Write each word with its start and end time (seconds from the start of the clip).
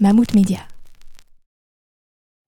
Mammouth 0.00 0.32
Média. 0.32 0.60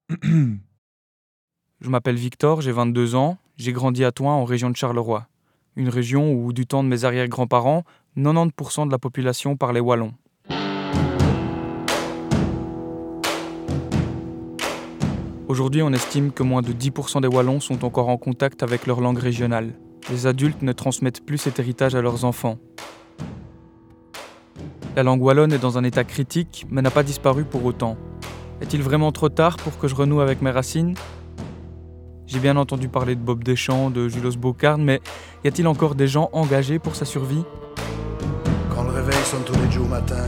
Je 0.23 1.89
m'appelle 1.89 2.15
Victor, 2.15 2.61
j'ai 2.61 2.71
22 2.71 3.17
ans, 3.17 3.39
j'ai 3.57 3.73
grandi 3.73 4.05
à 4.05 4.13
Toin 4.13 4.35
en 4.35 4.45
région 4.45 4.71
de 4.71 4.77
Charleroi, 4.77 5.27
une 5.75 5.89
région 5.89 6.33
où, 6.33 6.53
du 6.53 6.67
temps 6.67 6.85
de 6.85 6.89
mes 6.89 7.05
arrière-grands-parents, 7.05 7.83
90% 8.17 8.87
de 8.87 8.93
la 8.93 8.99
population 8.99 9.57
parlait 9.57 9.81
wallon. 9.81 10.13
Aujourd'hui, 15.49 15.83
on 15.83 15.93
estime 15.93 16.31
que 16.31 16.45
moins 16.45 16.63
de 16.63 16.73
10% 16.73 17.23
des 17.23 17.27
wallons 17.27 17.59
sont 17.59 17.85
encore 17.85 18.11
en 18.11 18.17
contact 18.17 18.63
avec 18.63 18.87
leur 18.87 19.01
langue 19.01 19.19
régionale. 19.19 19.73
Les 20.09 20.29
adultes 20.29 20.63
ne 20.63 20.73
transmettent 20.73 21.27
plus 21.27 21.39
cet 21.39 21.59
héritage 21.59 21.97
à 21.97 22.01
leurs 22.01 22.25
enfants. 22.25 22.59
La 25.01 25.05
langue 25.05 25.23
wallonne 25.23 25.55
est 25.55 25.59
dans 25.59 25.79
un 25.79 25.85
état 25.85 26.05
critique, 26.05 26.67
mais 26.71 26.83
n'a 26.83 26.91
pas 26.91 27.03
disparu 27.03 27.45
pour 27.45 27.65
autant. 27.65 27.97
Est-il 28.61 28.83
vraiment 28.83 29.13
trop 29.13 29.31
tard 29.31 29.57
pour 29.57 29.79
que 29.79 29.89
je 29.89 29.95
renoue 29.95 30.21
avec 30.21 30.43
mes 30.43 30.51
racines? 30.51 30.95
J'ai 32.27 32.39
bien 32.39 32.55
entendu 32.59 32.91
parler 32.91 33.15
de 33.15 33.21
Bob 33.23 33.43
Deschamps, 33.43 33.89
de 33.89 34.11
Julos 34.11 34.37
Bocarn, 34.37 34.85
mais 34.85 35.01
y 35.43 35.49
a-t-il 35.49 35.67
encore 35.69 35.95
des 35.95 36.07
gens 36.07 36.29
engagés 36.35 36.79
pour 36.79 36.97
sa 36.97 37.07
survie? 37.07 37.45
Quand 38.75 38.83
le 38.83 38.91
réveil 38.91 39.17
sonne 39.25 39.43
tous 39.43 39.59
les 39.65 39.71
jours 39.73 39.87
au 39.87 39.89
matin, 39.89 40.27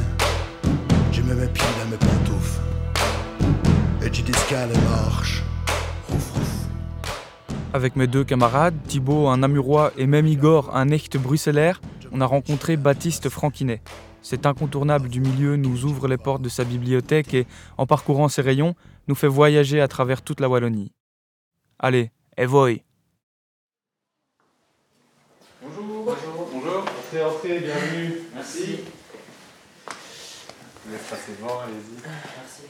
je 1.13 1.21
mets 1.21 1.35
mes 1.35 1.49
pieds 1.49 1.67
dans 1.85 1.91
mes 1.91 1.99
pantoufles. 1.99 2.63
Et 4.03 4.11
j'y 4.11 4.23
discale. 4.23 4.71
Avec 7.75 7.95
mes 7.95 8.07
deux 8.07 8.25
camarades, 8.25 8.77
Thibaut, 8.89 9.29
un 9.29 9.37
Namurois, 9.37 9.93
et 9.99 10.07
même 10.07 10.27
Igor, 10.27 10.75
un 10.75 10.89
echt 10.89 11.19
bruxellaire, 11.19 11.83
on 12.11 12.23
a 12.23 12.27
rencontré 12.27 12.79
Baptiste 12.79 13.29
Franquinet. 13.29 13.83
Cet 14.23 14.47
incontournable 14.47 15.09
du 15.09 15.21
milieu 15.21 15.57
nous 15.57 15.85
ouvre 15.85 16.07
les 16.07 16.17
portes 16.17 16.43
de 16.43 16.49
sa 16.49 16.63
bibliothèque 16.63 17.35
et, 17.35 17.47
en 17.77 17.87
parcourant 17.87 18.29
ses 18.29 18.43
rayons, 18.43 18.77
nous 19.09 19.17
fait 19.17 19.27
voyager 19.27 19.81
à 19.81 19.89
travers 19.89 20.23
toute 20.23 20.39
la 20.39 20.49
Wallonie. 20.49 20.93
Allez, 21.81 22.13
Evoy 22.37 22.85
Bonjour. 25.61 26.05
Bonjour. 26.05 26.49
Bonjour. 26.53 26.79
Entrez, 26.79 27.25
entrez, 27.25 27.59
bienvenue. 27.59 28.21
Merci. 28.35 28.79
Vous 30.87 30.95
êtes 30.95 31.11
passé 31.11 31.33
devant, 31.41 31.61
allez-y. 31.61 32.03
Merci. 32.03 32.63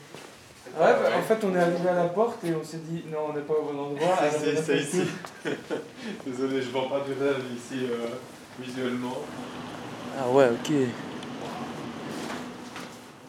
Ouais, 0.75 1.03
bah, 1.03 1.19
en 1.19 1.23
fait, 1.23 1.45
on 1.45 1.55
est 1.55 1.59
arrivé 1.59 1.89
à 1.89 1.95
la 1.95 2.09
porte 2.09 2.43
et 2.45 2.55
on 2.55 2.65
s'est 2.65 2.79
dit 2.79 3.05
non, 3.11 3.29
on 3.31 3.33
n'est 3.35 3.43
pas 3.43 3.55
au 3.55 3.65
bon 3.73 3.79
endroit. 3.79 4.17
Ah, 4.19 4.31
c'est 4.31 4.79
ici. 4.79 5.03
Désolé, 6.27 6.63
je 6.63 6.71
vends 6.71 6.89
pas 6.89 7.01
du 7.01 7.13
rêve 7.13 7.45
ici 7.55 7.85
euh, 7.91 8.07
visuellement. 8.59 9.19
Ah 10.19 10.31
ouais, 10.31 10.49
ok. 10.49 10.73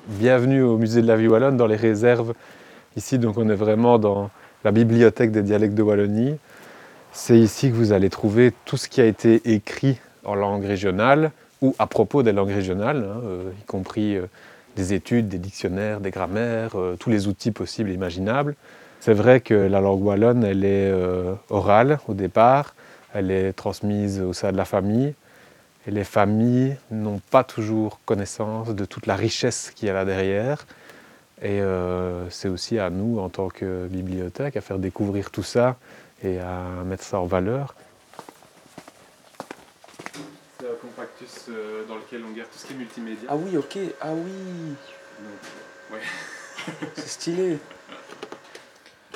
Bienvenue 0.05 0.61
au 0.63 0.77
musée 0.77 1.01
de 1.01 1.07
la 1.07 1.15
vie 1.15 1.29
wallonne 1.29 1.55
dans 1.55 1.65
les 1.65 1.77
réserves. 1.77 2.33
Ici, 2.97 3.19
donc, 3.19 3.37
on 3.37 3.47
est 3.47 3.55
vraiment 3.55 3.97
dans 3.97 4.31
la 4.65 4.73
bibliothèque 4.73 5.31
des 5.31 5.43
dialectes 5.43 5.75
de 5.75 5.81
Wallonie. 5.81 6.35
C'est 7.13 7.39
ici 7.39 7.69
que 7.69 7.75
vous 7.75 7.93
allez 7.93 8.09
trouver 8.09 8.51
tout 8.65 8.75
ce 8.75 8.89
qui 8.89 8.99
a 8.99 9.05
été 9.05 9.53
écrit 9.53 9.97
en 10.25 10.35
langue 10.35 10.65
régionale 10.65 11.31
ou 11.61 11.73
à 11.79 11.87
propos 11.87 12.21
des 12.21 12.33
langues 12.33 12.51
régionales, 12.51 13.07
hein, 13.09 13.21
euh, 13.23 13.51
y 13.57 13.63
compris 13.63 14.17
euh, 14.17 14.25
des 14.75 14.91
études, 14.91 15.29
des 15.29 15.37
dictionnaires, 15.37 16.01
des 16.01 16.11
grammaires, 16.11 16.71
euh, 16.75 16.97
tous 16.99 17.09
les 17.09 17.29
outils 17.29 17.51
possibles 17.51 17.89
et 17.89 17.93
imaginables. 17.93 18.55
C'est 18.99 19.13
vrai 19.13 19.39
que 19.39 19.53
la 19.53 19.79
langue 19.79 20.03
wallonne, 20.03 20.43
elle 20.43 20.65
est 20.65 20.93
orale 21.49 21.99
au 22.09 22.13
départ, 22.13 22.75
elle 23.13 23.31
est 23.31 23.53
transmise 23.53 24.21
au 24.21 24.33
sein 24.33 24.51
de 24.51 24.57
la 24.57 24.65
famille, 24.65 25.13
et 25.87 25.91
les 25.91 26.03
familles 26.03 26.77
n'ont 26.91 27.19
pas 27.31 27.43
toujours 27.43 27.99
connaissance 28.05 28.69
de 28.69 28.85
toute 28.85 29.05
la 29.05 29.15
richesse 29.15 29.71
qu'il 29.75 29.87
y 29.87 29.91
a 29.91 29.93
là 29.93 30.05
derrière. 30.05 30.65
Et 31.41 31.61
euh, 31.61 32.29
c'est 32.29 32.47
aussi 32.47 32.79
à 32.79 32.89
nous, 32.89 33.19
en 33.19 33.29
tant 33.29 33.49
que 33.49 33.87
bibliothèque, 33.87 34.55
à 34.55 34.61
faire 34.61 34.79
découvrir 34.79 35.29
tout 35.29 35.43
ça 35.43 35.77
et 36.23 36.39
à 36.39 36.63
mettre 36.85 37.03
ça 37.03 37.19
en 37.19 37.25
valeur. 37.25 37.75
C'est 40.59 40.65
un 40.65 40.75
compactus 40.81 41.49
dans 41.89 41.95
lequel 41.95 42.23
on 42.29 42.31
garde 42.33 42.49
tout 42.49 42.59
ce 42.59 42.65
qui 42.65 42.73
est 42.73 42.77
multimédia. 42.77 43.27
Ah 43.29 43.35
oui, 43.35 43.57
ok. 43.57 43.77
Ah 43.99 44.13
oui. 44.13 44.75
ouais. 45.91 45.99
C'est 46.95 47.07
stylé. 47.07 47.57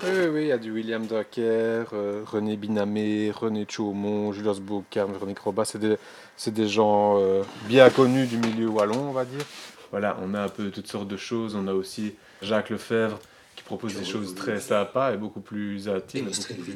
Oui, 0.04 0.10
oui, 0.14 0.28
oui, 0.28 0.42
il 0.44 0.48
y 0.48 0.52
a 0.52 0.60
du 0.60 0.72
William 0.72 1.08
Drucker, 1.08 1.86
euh, 1.94 2.24
René 2.26 2.56
Binamé, 2.56 3.32
René 3.32 3.66
Chaumont, 3.68 4.32
Julius 4.32 4.60
Bocarme, 4.60 5.18
René 5.18 5.34
Crobat. 5.34 5.66
C'est 5.66 5.80
des, 5.80 5.98
c'est 6.36 6.54
des 6.54 6.68
gens 6.68 7.20
euh, 7.20 7.44
bien 7.68 7.90
connus 7.90 8.28
du 8.28 8.38
milieu 8.38 8.68
wallon, 8.68 9.10
on 9.10 9.12
va 9.12 9.26
dire. 9.26 9.44
Voilà, 9.90 10.16
on 10.22 10.36
a 10.36 10.42
un 10.42 10.50
peu 10.50 10.70
toutes 10.70 10.88
sortes 10.88 11.08
de 11.08 11.18
choses. 11.18 11.56
On 11.56 11.68
a 11.68 11.74
aussi 11.74 12.14
Jacques 12.44 12.70
Lefebvre 12.70 13.20
qui 13.56 13.64
propose 13.64 13.96
des 13.96 14.06
choses 14.06 14.36
très 14.36 14.60
sympas 14.60 15.14
et 15.14 15.18
beaucoup 15.18 15.42
plus 15.42 15.90
intimes, 15.90 16.26
beaucoup 16.26 16.54
plus 16.62 16.76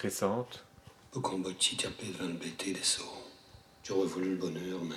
récentes. 0.00 0.64
au 1.14 1.20
Cambodge, 1.20 1.76
des 1.76 2.74
sauts. 2.82 3.04
Tu 3.84 3.92
aurais 3.92 4.08
voulu 4.08 4.30
le 4.30 4.36
bonheur, 4.36 4.80
mais. 4.82 4.96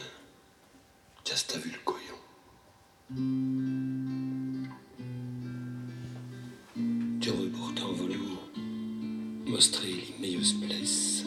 Just 1.25 1.55
vu 1.57 1.69
le 1.69 1.77
couillon. 1.85 2.17
Tu 7.23 7.29
aurais 7.29 7.47
pourtant 7.57 7.93
voulu 7.93 8.19
mostrer 9.47 9.87
les 9.87 10.13
meilleures 10.19 10.41
places. 10.67 11.23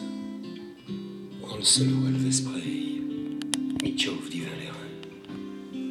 En 1.51 1.57
le 1.57 1.63
solo 1.63 2.05
à 2.05 2.11
le 2.11 2.17
Vesprey, 2.17 3.01
mi 3.81 3.97
chauve 3.97 4.29
divin 4.29 4.45
les 4.61 4.67
reins. 4.67 5.81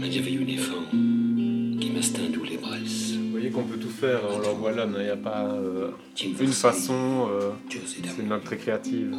Mais 0.00 0.06
il 0.06 0.16
y 0.16 0.18
avait 0.18 0.32
une 0.32 0.48
effort 0.48 0.88
qui 0.90 1.90
m'a 1.94 2.00
stendu 2.00 2.40
les 2.48 2.56
braises. 2.56 3.18
Vous 3.18 3.32
voyez 3.32 3.50
qu'on 3.50 3.64
peut 3.64 3.76
tout 3.76 3.90
faire 3.90 4.20
en 4.24 4.38
langue 4.38 4.62
wallonne, 4.62 4.96
il 4.98 5.04
n'y 5.04 5.10
a 5.10 5.16
pas 5.18 5.44
euh, 5.44 5.90
une 6.18 6.48
façon, 6.48 7.28
euh, 7.30 7.50
c'est 7.68 8.18
une 8.18 8.30
langue 8.30 8.44
très 8.44 8.56
créative. 8.56 9.14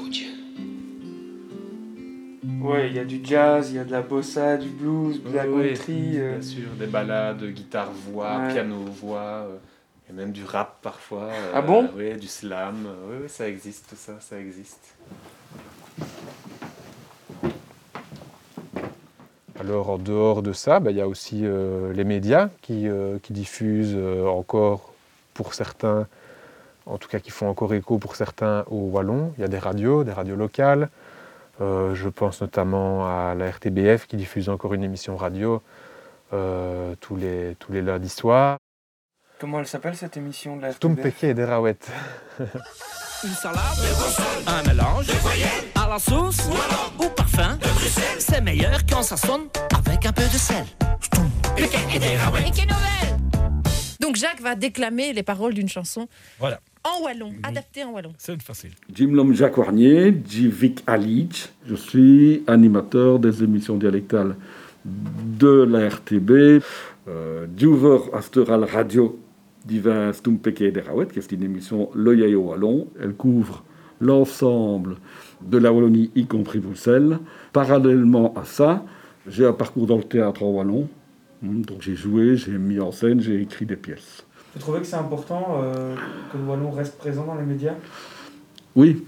Ouais, 2.68 2.88
il 2.90 2.96
y 2.96 3.00
a 3.00 3.06
du 3.06 3.22
jazz, 3.24 3.70
il 3.72 3.78
y 3.78 3.80
a 3.80 3.86
de 3.86 3.92
la 3.92 4.02
bossa, 4.02 4.58
du 4.58 4.68
blues, 4.70 5.24
de 5.24 5.34
la 5.34 5.46
Oui, 5.48 5.70
country. 5.74 6.20
euh, 6.20 6.34
Bien 6.34 6.42
sûr, 6.42 6.70
des 6.78 6.88
balades, 6.88 7.44
guitare-voix, 7.46 8.40
Ouais. 8.40 8.52
piano-voix, 8.52 9.20
euh, 9.48 9.58
et 10.10 10.14
même 10.14 10.32
du 10.34 10.44
rap 10.44 10.78
parfois. 10.82 11.24
euh, 11.24 11.52
Ah 11.54 11.62
bon? 11.62 11.90
Oui, 11.96 12.16
du 12.18 12.28
slam, 12.28 12.86
euh, 12.86 12.96
oui, 13.10 13.16
oui, 13.24 13.30
ça 13.30 13.48
existe, 13.48 13.88
tout 13.90 13.96
ça, 13.96 14.14
ça 14.20 14.38
existe. 14.40 14.96
Alors 19.60 19.90
en 19.90 19.98
dehors 19.98 20.42
de 20.44 20.52
ça, 20.54 20.80
bah, 20.80 20.92
il 20.92 20.98
y 20.98 21.02
a 21.02 21.08
aussi 21.08 21.42
euh, 21.44 21.94
les 21.94 22.04
médias 22.04 22.50
qui, 22.62 22.88
euh, 22.88 23.18
qui 23.24 23.34
diffusent 23.34 23.96
euh, 23.96 24.26
encore 24.28 24.94
pour 25.34 25.54
certains, 25.54 26.06
en 26.86 26.98
tout 26.98 27.08
cas 27.08 27.20
qui 27.20 27.32
font 27.32 27.48
encore 27.50 27.74
écho 27.74 27.98
pour 27.98 28.16
certains 28.16 28.66
au 28.70 28.90
Wallon. 28.90 29.32
Il 29.38 29.42
y 29.42 29.44
a 29.46 29.48
des 29.48 29.58
radios, 29.60 30.04
des 30.04 30.12
radios 30.12 30.36
locales. 30.36 30.90
Euh, 31.60 31.96
je 31.96 32.10
pense 32.10 32.42
notamment 32.42 33.08
à 33.08 33.34
la 33.36 33.50
RTBF 33.50 34.08
qui 34.08 34.16
diffuse 34.16 34.50
encore 34.50 34.74
une 34.74 34.84
émission 34.84 35.18
radio 35.18 35.62
euh, 36.34 36.96
tous, 37.00 37.16
les, 37.16 37.56
tous 37.60 37.72
les 37.72 37.82
lundis 37.82 38.10
soirs. 38.10 38.58
Comment 39.40 39.60
elle 39.60 39.68
s'appelle 39.68 39.96
cette 39.96 40.18
émission 40.18 40.58
de 40.58 40.64
la 40.64 40.70
RTBF 40.70 40.80
Tumpeke 40.80 41.24
et 41.24 41.34
des 41.34 41.46
Raouettes. 41.46 41.90
Une 43.24 43.30
salade, 43.32 43.60
un 44.46 44.62
mélange, 44.68 45.08
à 45.74 45.90
la 45.90 45.98
sauce 45.98 46.48
ou 47.00 47.10
parfum. 47.10 47.58
C'est 48.20 48.42
meilleur 48.42 48.86
quand 48.88 49.02
ça 49.02 49.18
sonne 49.18 49.48
avec 49.76 50.06
un 50.06 50.14
peu 50.14 50.22
de 50.22 50.38
sel. 50.38 50.66
Donc 54.08 54.16
Jacques 54.16 54.40
va 54.40 54.56
déclamer 54.56 55.12
les 55.12 55.22
paroles 55.22 55.54
d'une 55.54 55.68
chanson 55.68 56.08
Voilà, 56.40 56.62
en 56.86 57.04
wallon, 57.04 57.34
adaptée 57.44 57.84
en 57.84 57.92
wallon. 57.92 58.14
c'est 58.18 58.42
facile. 58.42 58.72
Jim 58.96 59.10
Lom 59.12 59.34
Jacques 59.34 59.58
Warnier, 59.58 60.16
Jivik 60.26 60.82
Alic. 60.88 61.50
Je 61.66 61.76
suis 61.76 62.42
animateur 62.48 63.20
des 63.20 63.44
émissions 63.44 63.76
dialectales 63.76 64.38
de 64.86 65.64
la 65.70 65.90
RTB, 65.90 66.64
euh, 67.10 67.48
Duver 67.48 67.98
Asteral 68.14 68.64
Radio 68.64 69.20
Divin 69.66 70.14
Stumpeke 70.14 70.72
de 70.72 70.80
Rawet, 70.80 71.08
qui 71.08 71.20
est 71.20 71.30
une 71.34 71.44
émission 71.44 71.90
Loyayo 71.94 72.44
Wallon. 72.44 72.88
Elle 73.02 73.14
couvre 73.14 73.66
l'ensemble 74.00 74.96
de 75.42 75.58
la 75.58 75.74
Wallonie, 75.74 76.12
y 76.16 76.26
compris 76.28 76.60
Bruxelles. 76.60 77.20
Parallèlement 77.52 78.34
à 78.36 78.46
ça, 78.46 78.86
j'ai 79.28 79.46
un 79.46 79.52
parcours 79.52 79.86
dans 79.86 79.98
le 79.98 80.04
théâtre 80.04 80.44
en 80.44 80.52
Wallon. 80.52 80.88
Hum, 81.44 81.62
Donc 81.64 81.82
j'ai 81.82 81.96
joué, 81.96 82.36
j'ai 82.36 82.58
mis 82.58 82.80
en 82.80 82.92
scène, 82.92 83.22
j'ai 83.22 83.42
écrit 83.42 83.66
des 83.66 83.76
pièces. 83.76 84.26
Vous 84.56 84.60
trouvez 84.60 84.80
que 84.80 84.88
c'est 84.88 84.96
important 84.96 85.60
euh, 85.62 85.96
que 86.32 86.38
le 86.38 86.44
wallon 86.44 86.72
reste 86.72 86.98
présent 86.98 87.26
dans 87.26 87.36
les 87.36 87.46
médias? 87.46 87.76
Oui, 88.76 89.04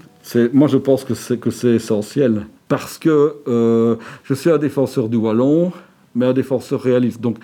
moi 0.52 0.68
je 0.68 0.76
pense 0.76 1.04
que 1.04 1.14
c'est, 1.14 1.38
que 1.38 1.50
c'est 1.50 1.74
essentiel 1.74 2.46
parce 2.68 2.98
que 2.98 3.36
euh, 3.48 3.96
je 4.24 4.34
suis 4.34 4.50
un 4.50 4.58
défenseur 4.58 5.08
du 5.08 5.16
wallon, 5.16 5.72
mais 6.14 6.26
un 6.26 6.32
défenseur 6.32 6.80
réaliste. 6.80 7.20
Donc 7.20 7.38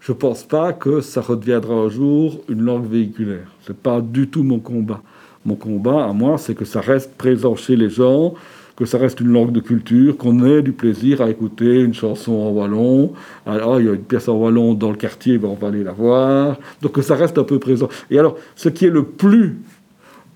je 0.00 0.12
ne 0.12 0.16
pense 0.16 0.44
pas 0.44 0.72
que 0.72 1.00
ça 1.00 1.20
redeviendra 1.20 1.74
un 1.74 1.88
jour 1.88 2.40
une 2.48 2.62
langue 2.62 2.86
véhiculaire. 2.86 3.46
Ce 3.62 3.72
n'est 3.72 3.78
pas 3.78 4.00
du 4.00 4.28
tout 4.28 4.42
mon 4.42 4.58
combat. 4.58 5.02
Mon 5.44 5.54
combat 5.54 6.04
à 6.04 6.12
moi, 6.12 6.38
c'est 6.38 6.54
que 6.54 6.64
ça 6.64 6.80
reste 6.80 7.14
présent 7.16 7.56
chez 7.56 7.76
les 7.76 7.90
gens, 7.90 8.34
que 8.80 8.86
ça 8.86 8.96
reste 8.96 9.20
une 9.20 9.28
langue 9.28 9.52
de 9.52 9.60
culture, 9.60 10.16
qu'on 10.16 10.42
ait 10.42 10.62
du 10.62 10.72
plaisir 10.72 11.20
à 11.20 11.28
écouter 11.28 11.80
une 11.80 11.92
chanson 11.92 12.32
en 12.32 12.48
wallon. 12.48 13.12
Alors, 13.44 13.78
il 13.78 13.84
y 13.84 13.88
a 13.90 13.92
une 13.92 14.00
pièce 14.00 14.26
en 14.26 14.32
wallon 14.38 14.72
dans 14.72 14.88
le 14.88 14.96
quartier, 14.96 15.36
ben, 15.36 15.48
on 15.48 15.54
va 15.54 15.68
aller 15.68 15.84
la 15.84 15.92
voir. 15.92 16.58
Donc 16.80 16.92
que 16.92 17.02
ça 17.02 17.14
reste 17.14 17.36
un 17.36 17.44
peu 17.44 17.58
présent. 17.58 17.90
Et 18.10 18.18
alors, 18.18 18.38
ce 18.56 18.70
qui 18.70 18.86
est 18.86 18.90
le 18.90 19.04
plus, 19.04 19.58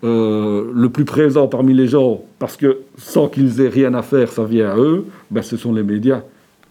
euh, 0.05 0.71
le 0.75 0.91
plus 0.91 1.07
présent 1.07 1.49
parmi 1.49 1.73
les 1.73 1.87
gens, 1.87 2.21
parce 2.39 2.59
que 2.59 2.81
sans 2.99 3.29
qu'ils 3.29 3.63
aient 3.63 3.71
rien 3.71 3.95
à 3.95 4.03
faire, 4.03 4.31
ça 4.31 4.45
vient 4.45 4.73
à 4.73 4.77
eux, 4.77 5.07
ben, 5.31 5.41
ce 5.41 5.57
sont 5.57 5.73
les 5.73 5.83
médias. 5.83 6.21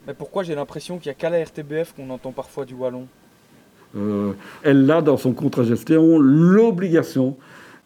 Mais 0.06 0.14
pourquoi 0.14 0.44
j'ai 0.44 0.54
l'impression 0.54 1.00
qu'il 1.00 1.10
n'y 1.10 1.14
a 1.14 1.16
qu'à 1.16 1.32
la 1.32 1.44
RTBF 1.44 1.96
qu'on 1.96 2.08
entend 2.12 2.34
parfois 2.34 2.66
du 2.66 2.76
wallon? 2.76 3.08
Euh, 3.98 4.34
elle 4.62 4.92
a 4.92 5.02
dans 5.02 5.18
son 5.18 5.34
contrat 5.34 5.64
gestion 5.64 6.20
l'obligation 6.20 7.36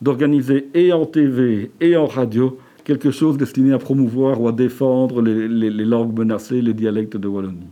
d'organiser 0.02 0.68
et 0.74 0.92
en 0.92 1.06
TV 1.06 1.72
et 1.80 1.96
en 1.96 2.06
radio 2.06 2.60
quelque 2.88 3.12
chose 3.12 3.38
destiné 3.38 3.74
à 3.74 3.78
promouvoir 3.78 4.40
ou 4.42 4.48
à 4.48 4.52
défendre 4.54 5.22
les, 5.22 5.48
les- 5.48 5.70
les 5.70 5.86
langues 5.86 6.18
menacées, 6.18 6.62
les 6.62 6.74
dialectes 6.74 7.18
de 7.18 7.28
Wallonie. 7.28 7.68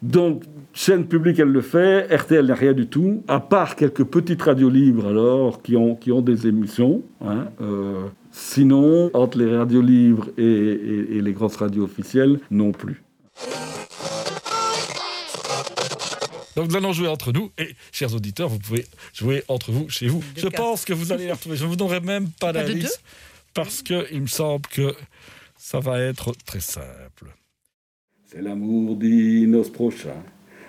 Donc, 0.00 0.44
chaîne 0.72 1.06
publique, 1.06 1.38
elle 1.40 1.48
le 1.52 1.60
fait, 1.60 2.06
RTL 2.14 2.46
n'a 2.46 2.54
rien 2.54 2.72
du 2.72 2.86
tout, 2.86 3.22
à 3.28 3.40
part 3.40 3.76
quelques 3.76 4.04
petites 4.04 4.40
radios 4.42 4.70
libres 4.70 5.06
alors, 5.08 5.60
qui 5.60 5.76
ont, 5.76 5.94
qui 5.94 6.10
ont 6.12 6.22
des 6.22 6.46
émissions. 6.46 7.02
hein, 7.20 7.48
euh, 7.60 8.04
sinon, 8.30 9.10
entre 9.12 9.38
les 9.38 9.56
radios 9.56 9.82
libres 9.82 10.28
et, 10.38 10.42
et- 10.42 11.16
et 11.16 11.20
les 11.20 11.32
grosses 11.32 11.56
radios 11.56 11.84
officielles, 11.84 12.38
non 12.50 12.72
plus. 12.72 13.02
Donc 16.56 16.70
nous 16.70 16.76
allons 16.76 16.92
jouer 16.92 17.06
entre 17.06 17.30
nous 17.32 17.50
et, 17.56 17.68
chers 17.92 18.12
auditeurs, 18.14 18.48
vous 18.48 18.58
pouvez 18.58 18.84
jouer 19.14 19.44
entre 19.46 19.70
vous, 19.70 19.88
chez 19.88 20.08
vous. 20.08 20.22
Je 20.36 20.48
pense 20.48 20.84
que 20.84 20.92
vous 20.92 21.12
allez 21.12 21.26
les 21.26 21.32
retrouver. 21.32 21.56
Je 21.56 21.62
ne 21.64 21.68
vous 21.68 21.76
donnerai 21.76 22.00
même 22.00 22.26
pas 22.40 22.52
Pas 22.52 22.62
de 22.64 22.66
deux 22.68 22.74
d'indice 22.74 23.00
parce 23.58 23.82
qu'il 23.82 24.22
me 24.22 24.28
semble 24.28 24.68
que 24.68 24.94
ça 25.56 25.80
va 25.80 25.98
être 25.98 26.32
très 26.46 26.60
simple. 26.60 27.26
C'est 28.24 28.40
l'amour 28.40 28.94
d'inos 28.94 29.72
prochain, 29.72 30.22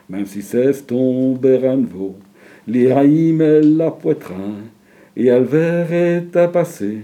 même 0.10 0.26
si 0.26 0.42
c'est 0.42 0.88
ton 0.88 1.34
beranvo. 1.36 2.18
L'Iraïm 2.66 3.42
est 3.42 3.62
la 3.62 3.92
poitrin, 3.92 4.56
et 5.16 5.30
Alver 5.30 5.86
est 5.92 6.36
à 6.36 6.48
passer. 6.48 7.04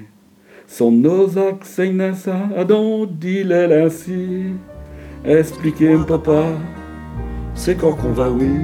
Son 0.66 0.92
nosac 0.92 1.64
seinasa, 1.64 2.50
adon 2.58 3.06
dit 3.06 3.46
ainsi. 3.54 4.54
Expliquez 5.24 5.98
papa, 6.08 6.46
c'est 7.54 7.76
quand 7.76 7.94
qu'on 7.94 8.12
va 8.12 8.32
oui. 8.32 8.56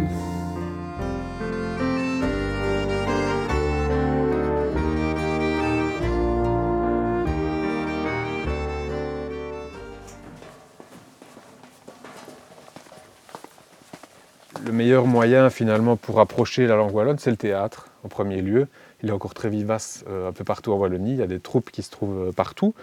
Le 14.72 14.78
meilleur 14.78 15.06
moyen 15.06 15.50
finalement 15.50 15.98
pour 15.98 16.22
approcher 16.22 16.66
la 16.66 16.78
langue 16.78 16.96
wallonne, 16.96 17.20
c'est 17.20 17.30
le 17.30 17.36
théâtre 17.36 17.90
en 18.06 18.08
premier 18.08 18.42
lieu. 18.42 18.70
Il 19.04 19.10
est 19.10 19.12
encore 19.12 19.34
très 19.34 19.50
vivace 19.50 20.06
euh, 20.08 20.30
un 20.30 20.32
peu 20.32 20.46
partout 20.46 20.72
en 20.72 20.78
Wallonie, 20.78 21.12
il 21.12 21.18
y 21.18 21.22
a 21.22 21.28
des 21.28 21.42
troupes 21.42 21.72
qui 21.72 21.84
se 21.84 21.92
trouvent 21.92 22.30
euh, 22.30 22.32
partout. 22.32 22.74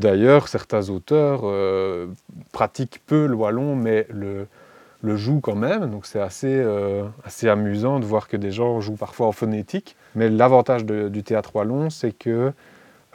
D'ailleurs, 0.00 0.48
certains 0.48 0.88
auteurs 0.88 1.42
euh, 1.44 2.06
pratiquent 2.52 3.02
peu 3.04 3.26
le 3.26 3.34
wallon, 3.34 3.76
mais 3.76 4.06
le, 4.08 4.46
jouent 5.04 5.40
quand 5.40 5.56
même. 5.56 5.90
Donc 5.90 6.06
c'est 6.06 6.20
assez, 6.20 6.64
assez 7.22 7.48
amusant 7.50 8.00
de 8.00 8.06
voir 8.06 8.28
que 8.28 8.38
des 8.38 8.50
gens 8.50 8.80
jouent 8.80 8.96
parfois 8.96 9.26
en 9.26 9.32
phonétique. 9.32 9.94
Mais 10.14 10.30
l'avantage 10.30 10.86
du 10.86 11.22
théâtre 11.22 11.54
wallon, 11.54 11.90
c'est 11.90 12.12
que 12.12 12.52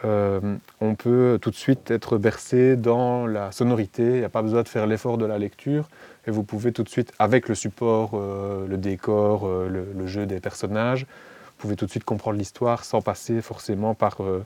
on 0.04 0.94
peut 0.94 1.38
tout 1.42 1.50
de 1.50 1.56
suite 1.56 1.90
être 1.90 2.18
bercé 2.18 2.76
dans 2.76 3.26
la 3.26 3.52
sonorité. 3.52 4.04
Il 4.04 4.18
n'y 4.20 4.24
a 4.24 4.30
pas 4.30 4.42
besoin 4.42 4.62
de 4.62 4.68
faire 4.68 4.86
l'effort 4.86 5.18
de 5.18 5.26
la 5.26 5.38
lecture. 5.38 5.88
Et 6.26 6.30
vous 6.30 6.44
pouvez 6.44 6.72
tout 6.72 6.84
de 6.84 6.88
suite, 6.88 7.12
avec 7.18 7.48
le 7.48 7.54
support, 7.54 8.12
euh, 8.14 8.66
le 8.68 8.76
décor, 8.76 9.46
euh, 9.46 9.68
le, 9.68 10.06
jeu 10.06 10.26
des 10.26 10.38
personnages, 10.40 11.02
vous 11.02 11.58
pouvez 11.58 11.76
tout 11.76 11.86
de 11.86 11.90
suite 11.90 12.04
comprendre 12.04 12.38
l'histoire 12.38 12.84
sans 12.84 13.00
passer 13.00 13.40
forcément 13.40 13.94
par, 13.94 14.22
euh, 14.22 14.44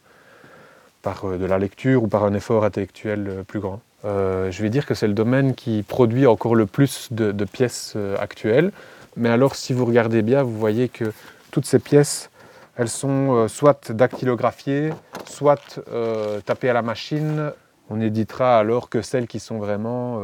par 1.02 1.26
de 1.26 1.44
la 1.44 1.58
lecture 1.58 2.02
ou 2.02 2.08
par 2.08 2.24
un 2.24 2.34
effort 2.34 2.64
intellectuel 2.64 3.44
plus 3.46 3.60
grand. 3.60 3.80
Je 4.04 4.62
vais 4.62 4.70
dire 4.70 4.86
que 4.86 4.94
c'est 4.94 5.08
le 5.08 5.14
domaine 5.14 5.56
qui 5.56 5.82
produit 5.82 6.28
encore 6.28 6.54
le 6.54 6.66
plus 6.66 7.08
de, 7.10 7.44
pièces 7.44 7.96
actuelles. 8.20 8.70
Mais 9.16 9.28
alors, 9.28 9.56
si 9.56 9.72
vous 9.72 9.84
regardez 9.84 10.22
bien, 10.22 10.44
vous 10.44 10.56
voyez 10.56 10.88
que 10.88 11.12
toutes 11.50 11.66
ces 11.66 11.80
pièces, 11.80 12.30
elles 12.76 12.88
sont 12.88 13.48
soit 13.48 13.90
dactylographiées, 13.90 14.90
soit 15.24 15.80
tapées 16.44 16.70
à 16.70 16.72
la 16.72 16.82
machine. 16.82 17.50
On 17.90 18.00
éditera 18.00 18.58
alors 18.58 18.90
que 18.90 19.02
celles 19.02 19.26
qui 19.26 19.40
sont 19.40 19.58
vraiment 19.58 20.22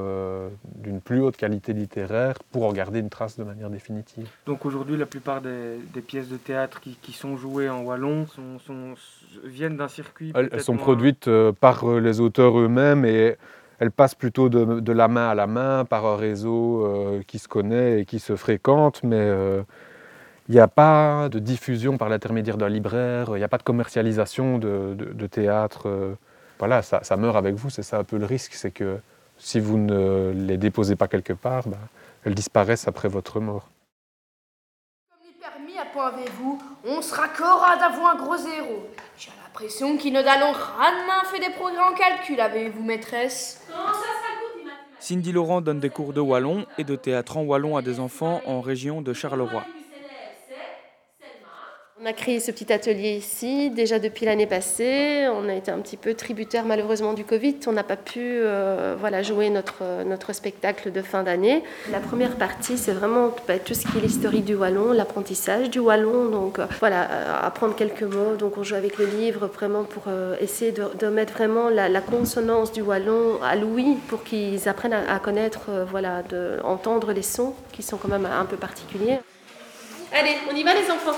plus 1.02 1.20
haute 1.20 1.36
qualité 1.36 1.72
littéraire 1.72 2.34
pour 2.52 2.64
en 2.66 2.72
garder 2.72 3.00
une 3.00 3.10
trace 3.10 3.36
de 3.36 3.44
manière 3.44 3.70
définitive. 3.70 4.28
Donc 4.46 4.64
aujourd'hui, 4.64 4.96
la 4.96 5.06
plupart 5.06 5.40
des, 5.42 5.78
des 5.92 6.00
pièces 6.00 6.28
de 6.28 6.36
théâtre 6.36 6.80
qui, 6.80 6.96
qui 7.02 7.12
sont 7.12 7.36
jouées 7.36 7.68
en 7.68 7.82
wallon 7.82 8.26
sont, 8.26 8.58
sont- 8.66 8.94
viennent 9.44 9.76
d'un 9.76 9.88
circuit. 9.88 10.32
Elles, 10.34 10.60
sont 10.62 10.74
moins- 10.74 10.82
produites 10.82 11.28
euh, 11.28 11.52
par 11.52 11.88
euh, 11.90 12.00
les 12.00 12.20
auteurs 12.20 12.58
eux-mêmes 12.58 13.04
et 13.04 13.36
elles 13.78 13.90
passent 13.90 14.14
plutôt 14.14 14.48
de, 14.48 14.80
de 14.80 14.92
la 14.92 15.08
main 15.08 15.28
à 15.30 15.34
la 15.34 15.46
main 15.46 15.84
par 15.84 16.06
un 16.06 16.16
réseau 16.16 16.86
euh, 16.86 17.22
qui 17.26 17.38
se 17.38 17.48
connaît 17.48 18.00
et 18.00 18.04
qui 18.04 18.18
se 18.20 18.36
fréquente, 18.36 19.02
mais 19.02 19.16
euh, 19.18 19.62
il 20.48 20.54
n'y 20.54 20.60
a 20.60 20.68
pas 20.68 21.28
de 21.28 21.38
diffusion 21.38 21.98
par 21.98 22.08
l'intermédiaire 22.08 22.56
d'un 22.58 22.68
libraire, 22.68 23.30
il 23.34 23.38
n'y 23.38 23.44
a 23.44 23.48
pas 23.48 23.58
de 23.58 23.62
commercialisation 23.62 24.58
de, 24.58 24.94
de- 24.94 25.12
de 25.12 25.26
théâtre. 25.26 25.88
euh. 25.88 26.14
voilà, 26.58 26.82
ça, 26.82 27.00
ça 27.02 27.16
meurt 27.16 27.36
avec 27.36 27.54
vous, 27.54 27.70
c'est 27.70 27.82
ça 27.82 27.98
un 27.98 28.04
peu 28.04 28.18
le 28.18 28.26
risque, 28.26 28.54
c'est 28.54 28.70
que 28.70 28.98
si 29.42 29.58
vous 29.58 29.76
ne 29.76 30.32
les 30.34 30.56
déposez 30.56 30.94
pas 30.94 31.08
quelque 31.08 31.32
part, 31.32 31.66
bah, 31.66 31.76
elles 32.24 32.34
disparaissent 32.34 32.86
après 32.86 33.08
votre 33.08 33.40
mort. 33.40 33.68
Comme 35.10 35.26
les 35.26 35.32
permis 35.32 35.78
à 35.78 35.84
point 35.84 36.06
avec 36.06 36.30
vous, 36.40 36.62
on 36.84 37.02
sera 37.02 37.26
corps 37.28 37.66
d'avoir 37.78 38.14
un 38.14 38.22
gros 38.22 38.36
zéro. 38.36 38.88
J'ai 39.18 39.32
l'impression 39.42 39.96
qu'il 39.98 40.12
ne 40.12 40.22
d'allons 40.22 40.52
rarement 40.52 41.24
fait 41.24 41.40
des 41.40 41.50
progrès 41.50 41.82
en 41.82 41.92
calcul, 41.92 42.40
avez-vous, 42.40 42.84
maîtresse? 42.84 43.66
Cindy 45.00 45.32
Laurent 45.32 45.60
donne 45.60 45.80
des 45.80 45.90
cours 45.90 46.12
de 46.12 46.20
wallon 46.20 46.64
et 46.78 46.84
de 46.84 46.94
théâtre 46.94 47.36
en 47.36 47.42
wallon 47.42 47.76
à 47.76 47.82
des 47.82 47.98
enfants 47.98 48.40
en 48.46 48.60
région 48.60 49.02
de 49.02 49.12
Charleroi. 49.12 49.64
On 52.04 52.06
a 52.06 52.12
créé 52.12 52.40
ce 52.40 52.50
petit 52.50 52.72
atelier 52.72 53.12
ici 53.12 53.70
déjà 53.70 54.00
depuis 54.00 54.26
l'année 54.26 54.48
passée. 54.48 55.28
On 55.32 55.48
a 55.48 55.54
été 55.54 55.70
un 55.70 55.78
petit 55.78 55.96
peu 55.96 56.14
tributaire 56.14 56.64
malheureusement 56.64 57.12
du 57.12 57.24
Covid. 57.24 57.54
On 57.68 57.72
n'a 57.72 57.84
pas 57.84 57.94
pu 57.94 58.18
euh, 58.18 58.96
voilà, 58.98 59.22
jouer 59.22 59.50
notre, 59.50 60.02
notre 60.04 60.32
spectacle 60.32 60.90
de 60.90 61.00
fin 61.00 61.22
d'année. 61.22 61.62
La 61.92 62.00
première 62.00 62.34
partie, 62.34 62.76
c'est 62.76 62.90
vraiment 62.90 63.30
bah, 63.46 63.60
tout 63.60 63.74
ce 63.74 63.86
qui 63.86 63.98
est 63.98 64.00
l'historique 64.00 64.44
du 64.44 64.56
wallon, 64.56 64.90
l'apprentissage 64.90 65.70
du 65.70 65.78
wallon. 65.78 66.28
Donc 66.28 66.58
euh, 66.58 66.66
voilà, 66.80 67.08
euh, 67.08 67.46
apprendre 67.46 67.76
quelques 67.76 68.02
mots. 68.02 68.34
Donc 68.36 68.58
on 68.58 68.64
joue 68.64 68.74
avec 68.74 68.98
le 68.98 69.06
livre 69.06 69.46
vraiment 69.46 69.84
pour 69.84 70.06
euh, 70.08 70.34
essayer 70.40 70.72
de, 70.72 71.06
mettre 71.06 71.34
vraiment 71.34 71.68
la, 71.68 72.00
consonance 72.00 72.72
du 72.72 72.82
wallon 72.82 73.40
à 73.44 73.54
l'ouïe 73.54 73.96
pour 74.08 74.24
qu'ils 74.24 74.68
apprennent 74.68 74.92
à, 74.92 75.18
connaître, 75.20 75.66
euh, 75.68 75.84
voilà, 75.88 76.24
de 76.24 76.58
entendre 76.64 77.12
les 77.12 77.22
sons 77.22 77.54
qui 77.70 77.84
sont 77.84 77.96
quand 77.96 78.08
même 78.08 78.26
un 78.26 78.44
peu 78.44 78.56
particuliers. 78.56 79.20
Allez, 80.12 80.36
on 80.50 80.56
y 80.56 80.64
va 80.64 80.74
les 80.74 80.90
enfants 80.90 81.16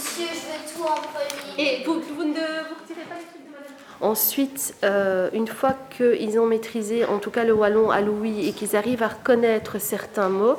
Monsieur, 0.00 0.28
je 0.28 0.32
veux 0.32 0.74
tout 0.74 0.82
en 0.84 0.96
premier. 0.96 1.62
Et 1.62 1.84
vous, 1.84 2.00
vous 2.00 2.24
ne 2.24 2.32
vous 2.32 2.74
retirez 2.80 3.04
pas 3.06 3.16
les 3.16 3.26
trucs 3.26 3.44
de 3.46 3.52
madame 3.52 3.74
Ensuite, 4.00 4.74
euh, 4.82 5.28
une 5.34 5.46
fois 5.46 5.74
qu'ils 5.94 6.38
ont 6.38 6.46
maîtrisé 6.46 7.04
en 7.04 7.18
tout 7.18 7.30
cas 7.30 7.44
le 7.44 7.52
wallon 7.52 7.90
à 7.90 8.00
l'ouïe 8.00 8.48
et 8.48 8.52
qu'ils 8.52 8.76
arrivent 8.76 9.02
à 9.02 9.08
reconnaître 9.08 9.78
certains 9.78 10.30
mots, 10.30 10.56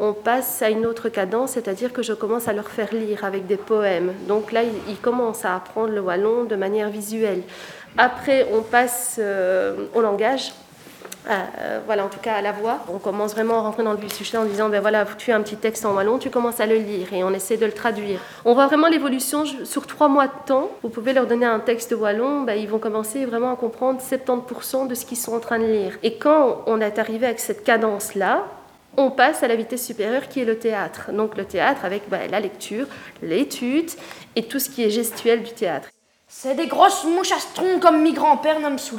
on 0.00 0.12
passe 0.12 0.60
à 0.60 0.70
une 0.70 0.86
autre 0.86 1.08
cadence, 1.08 1.52
c'est-à-dire 1.52 1.92
que 1.92 2.02
je 2.02 2.14
commence 2.14 2.48
à 2.48 2.52
leur 2.52 2.68
faire 2.68 2.92
lire 2.92 3.24
avec 3.24 3.46
des 3.46 3.56
poèmes. 3.56 4.12
Donc 4.26 4.50
là, 4.50 4.64
ils, 4.64 4.74
ils 4.88 4.98
commencent 4.98 5.44
à 5.44 5.54
apprendre 5.54 5.90
le 5.90 6.00
wallon 6.00 6.42
de 6.42 6.56
manière 6.56 6.90
visuelle. 6.90 7.44
Après, 7.96 8.48
on 8.52 8.62
passe 8.62 9.20
euh, 9.20 9.86
au 9.94 10.00
langage. 10.00 10.52
Euh, 11.28 11.80
voilà, 11.86 12.04
en 12.04 12.08
tout 12.08 12.18
cas 12.20 12.34
à 12.34 12.42
la 12.42 12.52
voix. 12.52 12.80
On 12.92 12.98
commence 12.98 13.32
vraiment 13.32 13.58
à 13.58 13.60
rentrer 13.62 13.82
dans 13.82 13.92
le 13.92 14.08
sujet 14.08 14.36
en 14.36 14.44
disant, 14.44 14.68
ben 14.68 14.80
voilà, 14.80 15.06
tu 15.18 15.32
as 15.32 15.36
un 15.36 15.40
petit 15.40 15.56
texte 15.56 15.86
en 15.86 15.94
wallon, 15.94 16.18
tu 16.18 16.30
commences 16.30 16.60
à 16.60 16.66
le 16.66 16.76
lire 16.76 17.12
et 17.12 17.24
on 17.24 17.32
essaie 17.32 17.56
de 17.56 17.66
le 17.66 17.72
traduire. 17.72 18.20
On 18.44 18.54
voit 18.54 18.66
vraiment 18.66 18.88
l'évolution 18.88 19.44
sur 19.64 19.86
trois 19.86 20.08
mois 20.08 20.26
de 20.26 20.32
temps. 20.46 20.70
Vous 20.82 20.90
pouvez 20.90 21.12
leur 21.12 21.26
donner 21.26 21.46
un 21.46 21.60
texte 21.60 21.94
wallon, 21.98 22.42
ben, 22.42 22.54
ils 22.54 22.68
vont 22.68 22.78
commencer 22.78 23.24
vraiment 23.24 23.52
à 23.52 23.56
comprendre 23.56 24.00
70% 24.00 24.86
de 24.86 24.94
ce 24.94 25.06
qu'ils 25.06 25.16
sont 25.16 25.34
en 25.34 25.40
train 25.40 25.58
de 25.58 25.64
lire. 25.64 25.98
Et 26.02 26.18
quand 26.18 26.62
on 26.66 26.80
est 26.80 26.98
arrivé 26.98 27.26
avec 27.26 27.40
cette 27.40 27.64
cadence-là, 27.64 28.44
on 28.96 29.10
passe 29.10 29.42
à 29.42 29.48
la 29.48 29.56
vitesse 29.56 29.84
supérieure 29.84 30.28
qui 30.28 30.40
est 30.40 30.44
le 30.44 30.58
théâtre. 30.58 31.10
Donc 31.10 31.36
le 31.36 31.44
théâtre 31.44 31.84
avec 31.84 32.08
ben, 32.08 32.30
la 32.30 32.40
lecture, 32.40 32.86
l'étude 33.22 33.90
et 34.36 34.44
tout 34.44 34.58
ce 34.58 34.68
qui 34.68 34.84
est 34.84 34.90
gestuel 34.90 35.42
du 35.42 35.52
théâtre. 35.52 35.88
C'est 36.28 36.54
des 36.54 36.66
grosses 36.66 37.04
mouches 37.04 37.32
à 37.32 37.36
comme 37.80 38.02
mi 38.02 38.12
grand-père 38.12 38.58
nomme 38.60 38.78
sous 38.78 38.96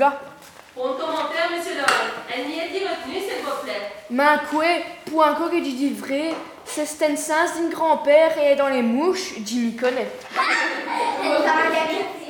là. 0.76 0.82
Bon 0.82 0.94
commentaire, 0.94 1.50
monsieur 1.56 1.76
Laurent. 1.76 2.12
Elle 2.34 2.48
n'y 2.48 2.60
est-il 2.60 2.88
retenue, 2.88 3.20
s'il 3.20 3.44
vous 3.44 3.64
plaît 3.64 3.92
Mais 4.10 4.24
quoi, 4.50 4.66
pour 5.06 5.26
un 5.26 5.34
coq 5.36 5.52
que 5.52 5.58
tu 5.58 5.72
dis 5.72 5.90
vrai, 5.90 6.34
c'est 6.66 6.86
Sten 6.86 7.18
sens 7.18 7.56
d'une 7.58 7.70
grand-père 7.70 8.38
et 8.38 8.56
dans 8.56 8.70
les 8.70 8.82
mouches, 8.82 9.34
Jimmy 9.44 9.76
connaît. 9.76 10.10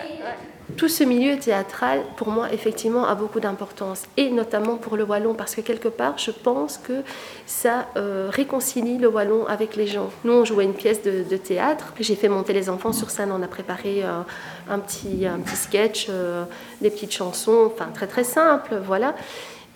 tout 0.77 0.89
ce 0.89 1.03
milieu 1.03 1.37
théâtral, 1.37 2.03
pour 2.17 2.29
moi, 2.29 2.51
effectivement, 2.51 3.05
a 3.07 3.15
beaucoup 3.15 3.39
d'importance, 3.39 4.03
et 4.17 4.29
notamment 4.29 4.75
pour 4.75 4.97
le 4.97 5.03
wallon, 5.03 5.33
parce 5.33 5.55
que 5.55 5.61
quelque 5.61 5.87
part, 5.87 6.17
je 6.17 6.31
pense 6.31 6.77
que 6.77 7.01
ça 7.45 7.87
euh, 7.97 8.29
réconcilie 8.31 8.97
le 8.97 9.07
wallon 9.07 9.45
avec 9.47 9.75
les 9.75 9.87
gens. 9.87 10.09
Nous, 10.23 10.33
on 10.33 10.45
jouait 10.45 10.65
une 10.65 10.73
pièce 10.73 11.01
de, 11.01 11.37
théâtre, 11.37 11.93
j'ai 11.99 12.15
fait 12.15 12.29
monter 12.29 12.53
les 12.53 12.69
enfants 12.69 12.93
sur 12.93 13.09
scène, 13.09 13.31
on 13.31 13.41
a 13.41 13.47
préparé 13.47 14.03
euh, 14.03 14.21
un, 14.69 14.79
petit, 14.79 15.25
un 15.25 15.39
petit 15.39 15.55
sketch, 15.55 16.07
euh, 16.09 16.43
des 16.81 16.89
petites 16.89 17.13
chansons, 17.13 17.71
enfin 17.73 17.87
très 17.93 18.07
très 18.07 18.23
simples, 18.23 18.81
voilà. 18.85 19.15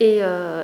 Et 0.02 0.22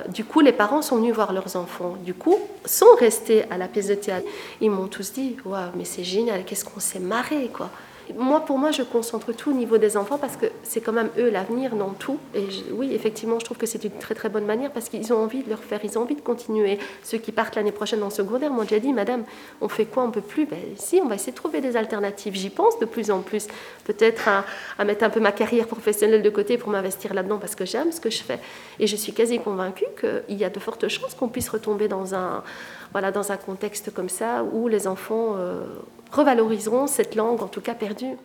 du 0.08 0.24
coup, 0.24 0.40
les 0.40 0.52
parents 0.52 0.80
sont 0.80 0.96
venus 0.96 1.14
voir 1.14 1.34
leurs 1.34 1.56
enfants. 1.56 1.98
Du 2.02 2.14
coup, 2.14 2.38
sont 2.64 2.94
restés 2.98 3.44
à 3.50 3.58
la 3.58 3.68
pièce 3.68 3.88
de 3.88 3.94
théâtre. 3.94 4.26
Ils 4.62 4.70
m'ont 4.70 4.86
tous 4.86 5.12
dit 5.12 5.36
Waouh, 5.44 5.72
mais 5.76 5.84
c'est 5.84 6.04
génial, 6.04 6.42
qu'est-ce 6.46 6.64
qu'on 6.64 6.80
s'est 6.80 7.00
marré, 7.00 7.50
quoi. 7.52 7.68
Moi, 8.14 8.44
pour 8.44 8.58
moi, 8.58 8.70
je 8.70 8.82
concentre 8.82 9.32
tout 9.32 9.50
au 9.50 9.52
niveau 9.52 9.78
des 9.78 9.96
enfants 9.96 10.18
parce 10.18 10.36
que 10.36 10.46
c'est 10.62 10.80
quand 10.80 10.92
même 10.92 11.10
eux 11.18 11.30
l'avenir 11.30 11.74
dans 11.74 11.90
tout. 11.90 12.18
Et 12.34 12.46
oui, 12.72 12.92
effectivement, 12.94 13.38
je 13.38 13.44
trouve 13.44 13.56
que 13.56 13.66
c'est 13.66 13.82
une 13.84 13.98
très 13.98 14.14
très 14.14 14.28
bonne 14.28 14.44
manière 14.44 14.70
parce 14.70 14.88
qu'ils 14.88 15.12
ont 15.12 15.18
envie 15.18 15.42
de 15.42 15.48
le 15.48 15.54
refaire, 15.54 15.80
ils 15.82 15.98
ont 15.98 16.02
envie 16.02 16.14
de 16.14 16.20
continuer. 16.20 16.78
Ceux 17.02 17.18
qui 17.18 17.32
partent 17.32 17.56
l'année 17.56 17.72
prochaine 17.72 18.02
en 18.02 18.10
secondaire 18.10 18.50
m'ont 18.50 18.62
déjà 18.62 18.78
dit, 18.78 18.92
Madame, 18.92 19.24
on 19.60 19.68
fait 19.68 19.86
quoi? 19.86 20.04
On 20.04 20.10
peut 20.10 20.20
plus? 20.20 20.46
Ben, 20.46 20.58
Si, 20.76 21.00
on 21.02 21.08
va 21.08 21.16
essayer 21.16 21.32
de 21.32 21.36
trouver 21.36 21.60
des 21.60 21.76
alternatives. 21.76 22.34
J'y 22.34 22.50
pense 22.50 22.78
de 22.78 22.84
plus 22.84 23.10
en 23.10 23.20
plus. 23.20 23.46
Peut-être 23.84 24.28
à, 24.78 24.84
mettre 24.84 25.04
un 25.04 25.10
peu 25.10 25.20
ma 25.20 25.32
carrière 25.32 25.66
professionnelle 25.66 26.22
de 26.22 26.30
côté 26.30 26.58
pour 26.58 26.70
m'investir 26.70 27.14
là-dedans 27.14 27.38
parce 27.38 27.54
que 27.54 27.64
j'aime 27.64 27.92
ce 27.92 28.00
que 28.00 28.10
je 28.10 28.22
fais. 28.22 28.38
Et 28.78 28.86
je 28.86 28.96
suis 28.96 29.12
quasi 29.12 29.38
convaincue 29.38 29.86
qu'il 30.00 30.36
y 30.36 30.44
a 30.44 30.50
de 30.50 30.60
fortes 30.60 30.88
chances 30.88 31.14
qu'on 31.14 31.28
puisse 31.28 31.48
retomber 31.48 31.88
dans 31.88 32.14
un, 32.14 32.42
voilà, 32.96 33.12
dans 33.12 33.30
un 33.30 33.36
contexte 33.36 33.92
comme 33.92 34.08
ça 34.08 34.42
où 34.42 34.68
les 34.68 34.86
enfants 34.86 35.34
euh, 35.36 35.66
revaloriseront 36.12 36.86
cette 36.86 37.14
langue, 37.14 37.42
en 37.42 37.46
tout 37.46 37.60
cas 37.60 37.74
perdue. 37.74 38.16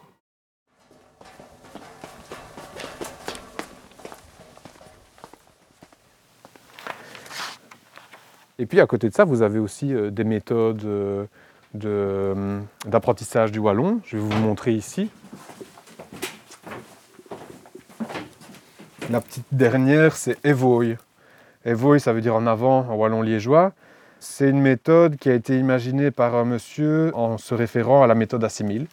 Et 8.59 8.65
puis 8.65 8.79
à 8.79 8.87
côté 8.87 9.09
de 9.09 9.13
ça, 9.13 9.25
vous 9.25 9.41
avez 9.41 9.59
aussi 9.59 9.93
euh, 9.93 10.09
des 10.09 10.23
méthodes 10.23 10.85
euh, 10.85 12.61
d'apprentissage 12.85 13.51
du 13.51 13.59
wallon. 13.59 13.99
Je 14.05 14.15
vais 14.15 14.23
vous 14.23 14.39
montrer 14.39 14.71
ici. 14.71 15.09
La 19.09 19.19
petite 19.19 19.47
dernière, 19.51 20.15
c'est 20.15 20.37
Evoy. 20.45 20.95
Evoy, 21.65 21.99
ça 21.99 22.13
veut 22.13 22.21
dire 22.21 22.35
en 22.37 22.47
avant 22.47 22.87
en 22.89 22.95
wallon 22.95 23.21
liégeois. 23.21 23.73
C'est 24.23 24.47
une 24.47 24.61
méthode 24.61 25.15
qui 25.15 25.29
a 25.29 25.33
été 25.33 25.57
imaginée 25.57 26.11
par 26.11 26.35
un 26.35 26.45
monsieur 26.45 27.11
en 27.15 27.39
se 27.39 27.55
référant 27.55 28.03
à 28.03 28.07
la 28.07 28.13
méthode 28.13 28.43
assimile. 28.43 28.85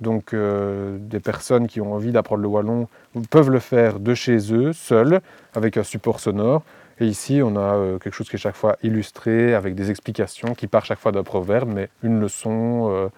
Donc 0.00 0.32
euh, 0.32 0.96
des 0.98 1.20
personnes 1.20 1.66
qui 1.66 1.82
ont 1.82 1.92
envie 1.92 2.10
d'apprendre 2.10 2.40
le 2.40 2.48
wallon 2.48 2.88
peuvent 3.30 3.50
le 3.50 3.58
faire 3.58 4.00
de 4.00 4.14
chez 4.14 4.38
eux, 4.54 4.72
seuls, 4.72 5.20
avec 5.54 5.76
un 5.76 5.82
support 5.82 6.20
sonore. 6.20 6.62
Et 7.00 7.06
ici, 7.06 7.42
on 7.44 7.54
a 7.54 7.74
euh, 7.74 7.98
quelque 7.98 8.14
chose 8.14 8.30
qui 8.30 8.36
est 8.36 8.38
chaque 8.38 8.56
fois 8.56 8.78
illustré, 8.82 9.54
avec 9.54 9.74
des 9.74 9.90
explications, 9.90 10.54
qui 10.54 10.66
part 10.66 10.86
chaque 10.86 10.98
fois 10.98 11.12
d'un 11.12 11.22
proverbe, 11.22 11.70
mais 11.70 11.90
une 12.02 12.18
leçon, 12.18 12.88
euh, 12.90 13.08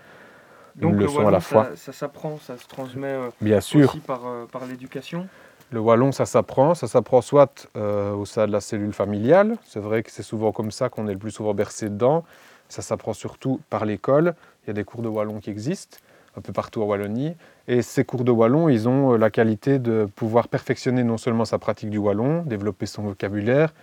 une 0.80 0.96
leçon 0.96 1.28
à 1.28 1.30
la 1.30 1.38
fois. 1.38 1.68
Ça, 1.76 1.92
s'apprend, 1.92 2.36
ça 2.38 2.58
se 2.58 2.66
transmet 2.66 3.16
Bien 3.40 3.60
sûr. 3.60 3.90
aussi 3.90 4.00
par, 4.00 4.22
par 4.50 4.66
l'éducation? 4.66 5.28
Le 5.74 5.80
wallon, 5.80 6.12
ça 6.12 6.24
s'apprend. 6.24 6.74
Ça 6.74 6.86
s'apprend 6.86 7.20
soit 7.20 7.68
euh, 7.76 8.12
au 8.12 8.24
sein 8.24 8.46
de 8.46 8.52
la 8.52 8.60
cellule 8.60 8.92
familiale. 8.92 9.56
C'est 9.64 9.80
vrai 9.80 10.02
que 10.02 10.10
c'est 10.10 10.22
souvent 10.22 10.52
comme 10.52 10.70
ça 10.70 10.88
qu'on 10.88 11.08
est 11.08 11.12
le 11.12 11.18
plus 11.18 11.32
souvent 11.32 11.52
bercé 11.52 11.90
dedans. 11.90 12.24
Ça 12.68 12.80
s'apprend 12.80 13.12
surtout 13.12 13.60
par 13.68 13.84
l'école. 13.84 14.34
Il 14.64 14.68
y 14.68 14.70
a 14.70 14.72
des 14.72 14.84
cours 14.84 15.02
de 15.02 15.08
wallon 15.08 15.40
qui 15.40 15.50
existent 15.50 15.98
un 16.36 16.40
peu 16.40 16.52
partout 16.52 16.82
en 16.82 16.86
Wallonie. 16.86 17.34
Et 17.68 17.82
ces 17.82 18.04
cours 18.04 18.24
de 18.24 18.30
wallon, 18.30 18.68
ils 18.68 18.88
ont 18.88 19.12
euh, 19.12 19.18
la 19.18 19.30
qualité 19.30 19.78
de 19.78 20.08
pouvoir 20.16 20.48
perfectionner 20.48 21.04
non 21.04 21.18
seulement 21.18 21.44
sa 21.44 21.58
pratique 21.58 21.90
du 21.90 21.98
wallon, 21.98 22.42
développer 22.42 22.86
son 22.86 23.02
vocabulaire 23.02 23.74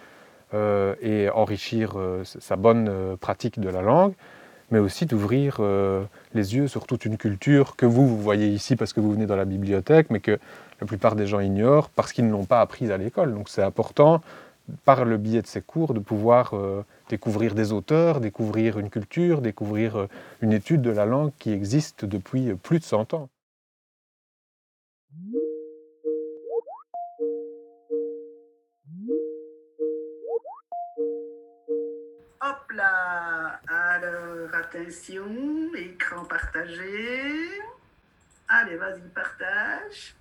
euh, 0.54 0.96
et 1.02 1.30
enrichir 1.30 1.96
sa 2.24 2.56
bonne 2.56 3.18
pratique 3.20 3.60
de 3.60 3.70
la 3.70 3.82
langue, 3.82 4.14
mais 4.70 4.80
aussi 4.80 5.06
d'ouvrir 5.06 5.62
les 6.34 6.56
yeux 6.56 6.68
sur 6.68 6.88
toute 6.88 7.06
une 7.06 7.18
culture 7.18 7.76
que 7.78 7.86
vous, 7.86 8.06
vous 8.08 8.22
voyez 8.22 8.48
ici 8.48 8.76
parce 8.76 8.92
que 8.92 9.00
vous 9.00 9.12
venez 9.12 9.26
dans 9.26 9.38
la 9.38 9.46
bibliothèque, 9.46 10.10
mais 10.10 10.20
que 10.20 10.40
la 10.82 10.88
plupart 10.88 11.16
des 11.16 11.28
gens 11.28 11.40
ignorent 11.40 11.90
parce 11.90 12.12
qu'ils 12.12 12.26
ne 12.26 12.32
l'ont 12.32 12.46
pas 12.46 12.60
appris 12.60 12.92
à 12.92 12.98
l'école. 12.98 13.34
Donc 13.34 13.50
c'est 13.50 13.62
important, 13.62 14.22
par 14.84 15.06
le 15.06 15.18
biais 15.18 15.42
de 15.42 15.48
ces 15.48 15.62
cours, 15.62 15.94
de 15.94 16.00
pouvoir 16.00 16.54
euh, 16.54 16.84
découvrir 17.10 17.54
des 17.54 17.72
auteurs, 17.72 18.20
découvrir 18.20 18.80
une 18.80 18.90
culture, 18.90 19.42
découvrir 19.42 19.98
euh, 19.98 20.08
une 20.42 20.54
étude 20.54 20.82
de 20.82 20.92
la 20.92 21.06
langue 21.06 21.32
qui 21.38 21.52
existe 21.52 22.06
depuis 22.06 22.54
plus 22.56 22.80
de 22.80 22.84
100 22.84 23.14
ans. 23.14 23.30
Hop 32.44 32.72
là 32.74 33.60
Alors, 33.68 34.56
attention, 34.56 35.26
écran 35.78 36.26
partagé. 36.26 37.46
Allez, 38.48 38.78
vas-y, 38.78 39.02
partage. 39.14 40.16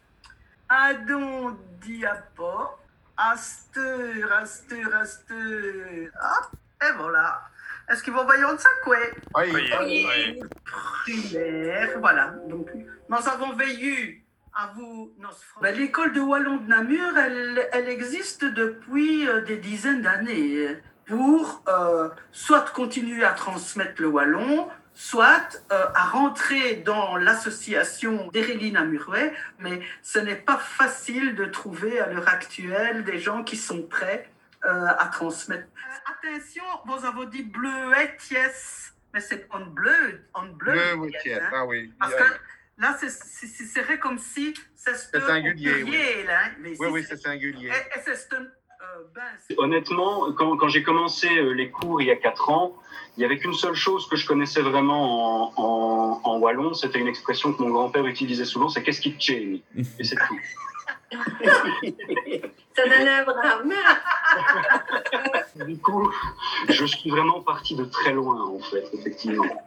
Adon 0.71 1.57
diapo, 1.83 2.71
asteur, 3.17 4.33
asteur, 4.41 4.95
asteur. 4.95 6.09
Hop, 6.15 6.51
et 6.83 6.97
voilà. 6.97 7.43
Est-ce 7.89 8.05
qu'ils 8.05 8.13
vont 8.13 8.25
voyons 8.25 8.57
ça 8.57 8.69
quoi 8.85 8.97
Oui. 9.35 9.53
oui. 9.81 10.41
Primaire, 10.65 11.99
voilà. 11.99 12.35
Donc, 12.49 12.71
nous 13.09 13.29
avons 13.29 13.53
veillé 13.55 14.23
à 14.55 14.71
vous. 14.77 15.13
Ben, 15.61 15.75
L'école 15.77 16.13
de 16.13 16.21
Wallon 16.21 16.59
de 16.59 16.69
Namur, 16.69 17.19
elle, 17.19 17.69
elle 17.73 17.89
existe 17.89 18.45
depuis 18.45 19.27
euh, 19.29 19.41
des 19.41 19.57
dizaines 19.57 20.03
d'années 20.03 20.77
pour 21.07 21.65
euh, 21.69 22.09
soit 22.31 22.71
continuer 22.73 23.25
à 23.25 23.33
transmettre 23.33 24.01
le 24.01 24.07
Wallon, 24.07 24.69
soit 24.95 25.63
euh, 25.73 25.87
à 25.95 26.05
rentrer 26.05 26.77
dans 26.77 27.17
l'association 27.17 28.29
d'Eréline 28.29 28.77
Amurouet, 28.77 29.33
mais 29.59 29.81
ce 30.03 30.19
n'est 30.19 30.37
pas 30.37 30.59
facile 30.59 31.35
de 31.35 31.47
trouver 31.47 32.01
à 32.01 32.07
l'heure 32.07 32.29
actuelle 32.29 33.05
des 33.05 33.19
gens 33.19 33.43
qui 33.43 33.57
sont 33.57 33.83
prêts 33.83 34.29
euh, 34.65 34.87
à 34.87 35.07
transmettre. 35.07 35.65
Euh, 35.65 36.29
attention, 36.29 36.65
vous 36.85 37.05
avez 37.05 37.27
dit 37.27 37.43
bleu 37.43 37.93
et 37.99 38.35
yes, 38.35 38.93
mais 39.15 39.21
c'est 39.21 39.47
en 39.51 39.61
bleu, 39.61 40.27
en 40.35 40.47
bleu. 40.47 40.73
Bleu 40.73 40.95
oui, 40.97 41.13
hein. 41.27 41.51
ah 41.53 41.65
oui. 41.65 41.93
Parce 41.99 42.15
que 42.15 42.25
là, 42.79 42.99
c'est 43.01 43.83
vrai 43.83 43.99
comme 43.99 44.19
si 44.19 44.55
c'est 44.75 44.97
singulier. 44.97 45.83
Oui, 45.83 46.25
là, 46.27 46.41
oui, 46.63 46.77
oui, 46.79 47.07
c'est 47.09 47.17
singulier. 47.17 47.69
Et, 47.69 47.99
et 47.99 48.03
c'est 48.05 48.17
ben, 49.15 49.57
Honnêtement, 49.59 50.33
quand, 50.33 50.69
j'ai 50.69 50.83
commencé 50.83 51.29
les 51.55 51.71
cours 51.71 52.01
il 52.01 52.09
y 52.09 52.11
a 52.11 52.17
4 52.17 52.51
ans, 52.51 52.77
il 53.17 53.21
n'y 53.21 53.25
avait 53.25 53.39
qu'une 53.39 53.55
seule 53.55 53.75
chose 53.75 54.09
que 54.09 54.17
je 54.17 54.27
connaissais 54.27 54.63
vraiment 54.63 55.53
en, 55.59 56.39
wallon, 56.39 56.75
c'était 56.75 56.99
une 56.99 57.09
expression 57.09 57.53
que 57.53 57.63
mon 57.63 57.71
grand-père 57.71 58.07
utilisait 58.07 58.45
souvent, 58.45 58.69
c'est 58.69 58.83
qu'est-ce 58.83 59.01
qui 59.01 59.13
te 59.13 59.33
Et 59.33 60.05
c'est 60.05 60.17
tout. 60.17 60.41
Ça 62.77 62.83
donne 62.87 63.09
Du 65.67 65.79
coup, 65.79 66.11
je 66.69 66.85
suis 66.85 67.11
vraiment 67.11 67.41
parti 67.43 67.75
de 67.75 67.85
très 67.85 68.13
loin, 68.13 68.45
en 68.45 68.61
fait, 68.61 68.89
effectivement. 68.93 69.67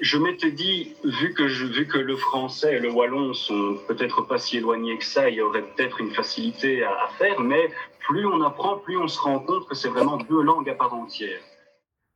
Je 0.00 0.18
m'étais 0.18 0.50
dit, 0.50 0.94
vu 1.04 1.32
que, 1.32 1.48
je, 1.48 1.64
vu 1.64 1.86
que 1.86 1.98
le 1.98 2.16
français 2.16 2.76
et 2.76 2.80
le 2.80 2.90
wallon 2.90 3.32
sont 3.32 3.78
peut-être 3.88 4.22
pas 4.22 4.38
si 4.38 4.58
éloignés 4.58 4.98
que 4.98 5.04
ça, 5.04 5.30
il 5.30 5.36
y 5.36 5.40
aurait 5.40 5.62
peut-être 5.62 6.00
une 6.00 6.12
facilité 6.12 6.84
à, 6.84 6.90
à 6.90 7.08
faire, 7.18 7.40
mais 7.40 7.72
plus 8.00 8.26
on 8.26 8.42
apprend, 8.42 8.76
plus 8.78 8.98
on 8.98 9.08
se 9.08 9.18
rend 9.18 9.38
compte 9.38 9.66
que 9.68 9.74
c'est 9.74 9.88
vraiment 9.88 10.18
deux 10.18 10.42
langues 10.42 10.68
à 10.68 10.74
part 10.74 10.92
entière 10.92 11.40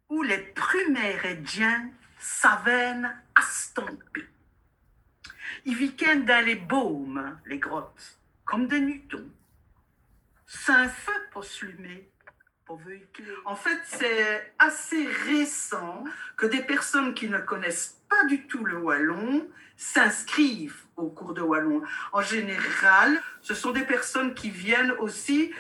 où 0.09 0.23
les 0.23 0.39
prumérédiens 0.39 1.91
savènent 2.19 3.15
astompi. 3.35 4.23
Ils 5.65 5.75
vivent 5.75 6.25
dans 6.25 6.45
les 6.45 6.55
baumes, 6.55 7.39
les 7.47 7.59
grottes, 7.59 8.18
comme 8.49 8.67
des 8.67 8.81
nutons. 8.81 9.29
C'est 10.47 10.73
un 10.73 10.89
feu 10.89 11.13
pour 11.31 11.45
En 13.45 13.55
fait, 13.55 13.79
c'est 13.85 14.55
assez 14.59 15.07
récent 15.27 16.05
que 16.37 16.47
des 16.47 16.63
personnes 16.63 17.13
qui 17.15 17.29
ne 17.29 17.39
connaissent 17.39 18.01
pas 18.09 18.25
du 18.25 18.47
tout 18.47 18.65
le 18.65 18.79
wallon 18.79 19.47
s'inscrivent 19.77 20.83
au 20.97 21.09
cours 21.09 21.35
de 21.35 21.43
wallon. 21.43 21.83
En 22.13 22.23
général, 22.23 23.21
ce 23.43 23.55
sont 23.55 23.71
des 23.71 23.85
personnes 23.85 24.35
qui 24.35 24.51
viennent 24.51 24.93
aussi 24.93 25.53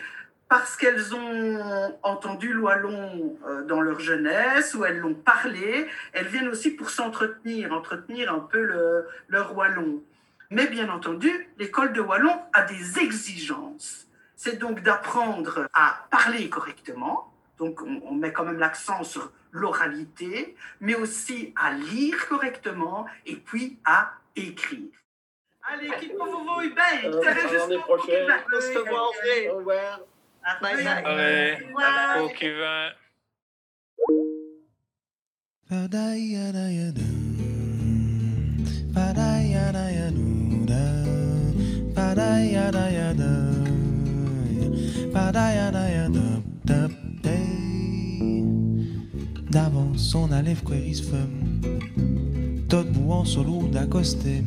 parce 0.48 0.76
qu'elles 0.76 1.14
ont 1.14 1.98
entendu 2.02 2.54
l'Oilon 2.54 3.36
euh, 3.46 3.64
dans 3.66 3.82
leur 3.82 4.00
jeunesse 4.00 4.74
ou 4.74 4.82
elles 4.86 4.98
l'ont 4.98 5.14
parlé, 5.14 5.86
elles 6.14 6.26
viennent 6.26 6.48
aussi 6.48 6.70
pour 6.70 6.88
s'entretenir, 6.88 7.70
entretenir 7.72 8.32
un 8.32 8.40
peu 8.40 8.62
le, 8.62 9.06
leur 9.28 9.54
Wallon. 9.54 10.02
Mais 10.50 10.66
bien 10.66 10.88
entendu, 10.88 11.50
l'école 11.58 11.92
de 11.92 12.00
Wallon 12.00 12.40
a 12.52 12.62
des 12.62 12.98
exigences. 12.98 14.06
C'est 14.36 14.58
donc 14.58 14.82
d'apprendre 14.82 15.68
à 15.72 16.06
parler 16.10 16.48
correctement, 16.48 17.32
donc 17.58 17.82
on, 17.82 18.00
on 18.04 18.14
met 18.14 18.32
quand 18.32 18.44
même 18.44 18.58
l'accent 18.58 19.02
sur 19.04 19.32
l'oralité, 19.50 20.56
mais 20.80 20.94
aussi 20.94 21.52
à 21.56 21.72
lire 21.72 22.28
correctement 22.28 23.06
et 23.26 23.36
puis 23.36 23.78
à 23.84 24.12
écrire. 24.36 24.90
Allez. 25.70 25.88
Euh, 25.88 27.22
à 27.22 27.52
l'année 27.52 27.78
prochaine. 27.78 28.26
On 28.52 28.60
se 28.60 28.78
voit, 28.88 29.10
Au 29.52 29.56
revoir. 29.58 30.00
Bye 30.62 30.84
bye. 30.84 31.02
Bye. 31.74 32.18
pour 32.18 32.32
qui 32.32 32.50
va. 32.50 32.92
D'avance 49.50 50.14
on 50.14 50.30
allait 50.32 50.54
queris 50.54 51.02
femme 51.02 51.60
Tot 52.68 52.84
bouant 52.92 53.24
solo 53.24 53.68
d'accoster 53.72 54.42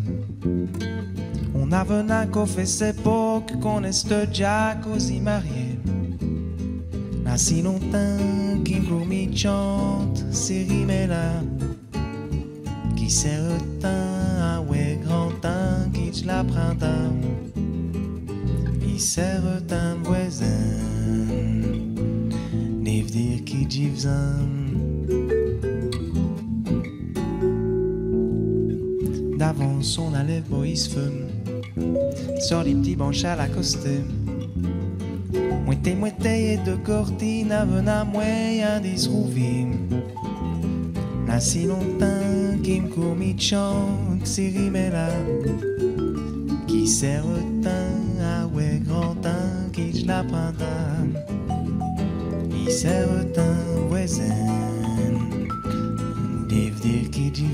On 1.56 1.72
avait 1.72 2.12
un 2.12 2.46
fait 2.46 2.66
s'époque 2.66 3.58
qu'on 3.62 3.84
est 3.84 4.08
déjà 4.08 4.76
così 4.84 5.22
marié 5.22 5.80
Là 7.24 7.38
si 7.38 7.62
longtemps 7.62 8.62
qu'il 8.66 8.84
me 8.84 9.36
chante 9.36 10.26
ces 10.32 10.64
rimes 10.64 11.08
là 11.08 11.42
Qui 12.96 13.10
s'est 13.10 13.40
retain 13.40 14.42
à 14.42 14.62
ouais 14.62 15.00
grand 15.04 15.32
qui 15.94 16.26
la 16.26 16.44
printemps 16.44 17.51
Retain 19.02 19.98
voisin. 20.04 20.46
Nev 22.82 23.08
dire 23.08 23.44
qui 23.44 23.66
j'y 23.68 23.90
D'avance 29.40 29.98
on 29.98 30.14
allait 30.14 30.44
boys 30.48 30.88
fun 30.88 31.18
Sur 32.42 32.62
les 32.62 32.76
petits 32.76 32.96
bancs 32.96 33.26
à 33.26 33.36
la 33.36 33.48
coster 33.48 34.04
Mouette 35.66 35.98
mouette 35.98 36.26
et 36.28 36.58
de 36.58 36.76
cortine 36.76 37.52
Avena 37.52 38.04
moyen 38.04 38.80
disrouvi 38.82 39.66
Là 41.28 41.40
si 41.40 41.64
longtemps 41.64 42.62
qu'il 42.64 42.84
me 42.84 44.26
Si 44.26 44.50
rime 44.50 44.92
là 44.92 45.10
Qui 46.68 46.88
s'est 46.88 47.20
printemps 50.06 51.20
Il 52.54 52.72
s'est 52.72 53.04
retain 53.06 53.56
voisin. 53.88 54.24
Dev 56.50 56.80
dire 56.82 57.10
qui 57.12 57.32
j'y 57.34 57.48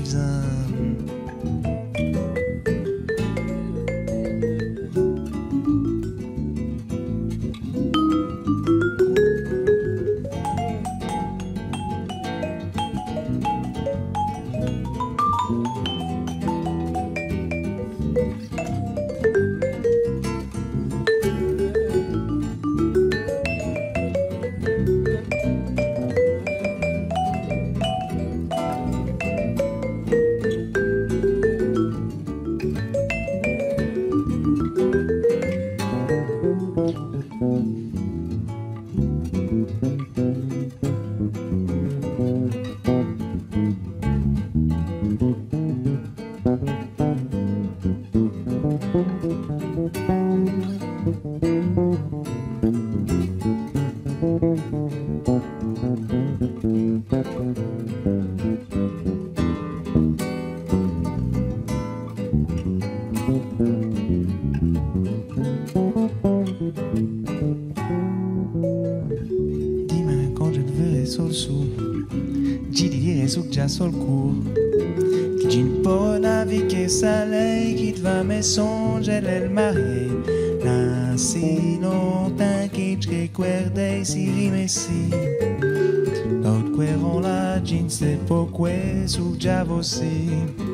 si 84.78 85.10
rime 85.10 86.04
si 86.14 86.28
L'autre 86.42 86.70
cueron 86.76 87.20
là 87.20 87.62
je 87.64 87.76
ne 87.76 87.88
sais 87.88 88.18
pas 88.28 88.46
quoi 88.52 88.70
Sous 89.06 89.32
que 89.32 89.40
j'ai 89.40 89.62
aussi 89.70 90.28
Dis 90.56 90.67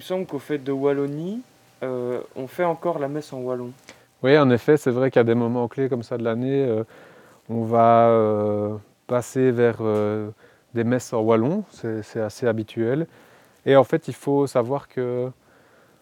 me 0.00 0.02
semble 0.02 0.24
qu'au 0.24 0.38
fait 0.38 0.56
de 0.56 0.72
Wallonie, 0.72 1.42
euh, 1.82 2.20
on 2.34 2.46
fait 2.46 2.64
encore 2.64 2.98
la 2.98 3.08
messe 3.08 3.34
en 3.34 3.40
wallon. 3.40 3.70
Oui, 4.22 4.38
en 4.38 4.48
effet, 4.48 4.78
c'est 4.78 4.90
vrai 4.90 5.10
qu'à 5.10 5.24
des 5.24 5.34
moments 5.34 5.68
clés 5.68 5.90
comme 5.90 6.02
ça 6.02 6.16
de 6.16 6.24
l'année, 6.24 6.64
euh, 6.64 6.84
on 7.50 7.64
va 7.64 8.08
euh, 8.08 8.76
passer 9.06 9.50
vers 9.50 9.76
des 10.72 10.84
messes 10.84 11.12
en 11.12 11.20
wallon, 11.20 11.64
c'est 11.70 12.20
assez 12.20 12.46
habituel. 12.46 13.06
Et 13.66 13.76
en 13.76 13.84
fait, 13.84 14.08
il 14.08 14.14
faut 14.14 14.46
savoir 14.46 14.88
que 14.88 15.28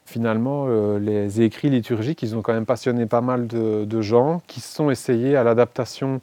finalement, 0.04 0.68
les 0.98 1.40
écrits 1.40 1.70
liturgiques, 1.70 2.22
ils 2.22 2.36
ont 2.36 2.42
quand 2.42 2.52
même 2.52 2.66
passionné 2.66 3.06
pas 3.06 3.20
mal 3.20 3.48
de, 3.48 3.84
de 3.84 4.00
gens 4.00 4.42
qui 4.46 4.60
se 4.60 4.72
sont 4.72 4.90
essayés 4.90 5.36
à 5.36 5.42
l'adaptation 5.42 6.20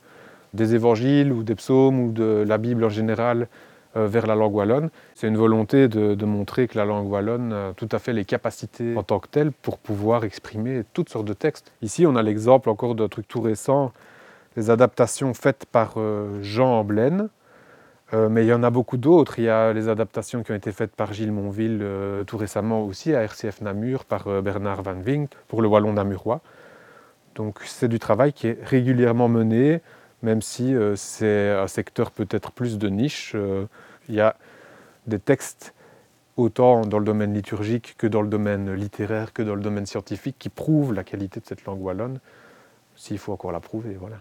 des 0.54 0.76
évangiles 0.76 1.34
ou 1.34 1.44
des 1.44 1.56
psaumes 1.56 2.00
ou 2.00 2.12
de 2.14 2.46
la 2.48 2.58
Bible 2.58 2.86
en 2.86 2.90
général 2.90 3.48
vers 3.96 4.28
la 4.28 4.36
langue 4.36 4.54
wallonne. 4.54 4.90
C'est 5.14 5.28
une 5.28 5.38
volonté 5.38 5.88
de, 5.88 6.26
montrer 6.26 6.68
que 6.68 6.78
la 6.78 6.86
langue 6.86 7.10
wallonne 7.10 7.54
a 7.54 7.74
tout 7.74 7.90
à 7.92 8.00
fait 8.00 8.14
les 8.14 8.26
capacités 8.26 8.96
en 8.96 9.04
tant 9.04 9.20
que 9.20 9.28
telle 9.28 9.52
pour 9.52 9.78
pouvoir 9.78 10.24
exprimer 10.26 10.84
toutes 10.94 11.10
sortes 11.10 11.26
de 11.26 11.34
textes. 11.34 11.72
Ici, 11.82 12.06
on 12.06 12.16
a 12.16 12.24
l'exemple 12.24 12.70
encore 12.70 12.96
d'un 12.96 13.08
truc 13.08 13.28
tout 13.28 13.42
récent, 13.42 13.92
les 14.58 14.70
adaptations 14.70 15.34
faites 15.34 15.66
par 15.66 15.94
euh, 15.98 16.42
Jean 16.42 16.80
Amblaine. 16.80 17.30
Euh, 18.14 18.30
mais 18.30 18.46
il 18.46 18.48
y 18.48 18.54
en 18.54 18.64
a 18.64 18.70
beaucoup 18.70 18.98
d'autres. 18.98 19.40
Il 19.40 19.46
y 19.46 19.50
a 19.50 19.74
les 19.74 19.90
adaptations 19.90 20.44
qui 20.44 20.52
ont 20.52 20.56
été 20.56 20.72
faites 20.72 20.96
par 20.96 21.14
Gilles 21.14 21.32
Monville 21.32 21.80
euh, 21.82 22.24
tout 22.24 22.38
récemment 22.38 22.84
aussi 22.84 23.16
à 23.16 23.24
RCF 23.24 23.62
Namur 23.62 24.06
par 24.06 24.28
euh, 24.28 24.42
Bernard 24.42 24.84
Van 24.84 25.00
Vink 25.00 25.30
pour 25.48 25.62
le 25.62 25.68
Wallon 25.68 25.94
namurois. 25.94 26.42
Donc 27.36 27.60
c'est 27.66 27.88
du 27.88 28.00
travail 28.00 28.32
qui 28.32 28.48
est 28.48 28.60
régulièrement 28.64 29.28
mené, 29.28 29.82
même 30.26 30.42
si 30.42 30.76
euh, 30.76 30.96
c'est 30.96 31.52
un 31.52 31.68
secteur 31.68 32.10
peut-être 32.10 32.52
plus 32.52 32.80
de 32.80 32.90
niche. 32.90 33.34
Euh, 33.36 33.68
il 34.10 34.16
y 34.16 34.22
a 34.22 34.36
des 35.06 35.20
textes 35.20 35.76
autant 36.36 36.82
dans 36.82 36.98
le 36.98 37.06
domaine 37.06 37.34
liturgique 37.34 37.96
que 37.98 38.08
dans 38.08 38.24
le 38.24 38.28
domaine 38.28 38.74
littéraire, 38.74 39.34
que 39.34 39.44
dans 39.44 39.54
le 39.54 39.62
domaine 39.62 39.86
scientifique, 39.86 40.36
qui 40.40 40.50
prouvent 40.50 40.94
la 40.94 41.04
qualité 41.04 41.40
de 41.40 41.46
cette 41.46 41.64
langue 41.66 41.82
wallonne, 41.82 42.20
s'il 42.96 43.20
faut 43.20 43.34
encore 43.34 43.52
la 43.52 43.60
prouver. 43.60 43.94
Voilà. 43.94 44.18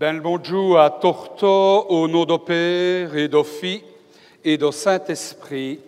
Ben 0.00 0.20
bonjour 0.20 0.80
à 0.80 0.90
Torto 0.90 1.86
au 1.88 2.08
nom 2.08 2.24
du 2.24 2.38
Père 2.38 3.14
et 3.16 3.28
du 3.28 3.44
Fils 3.44 3.84
et 4.42 4.58
du 4.58 4.72
Saint-Esprit. 4.72 5.78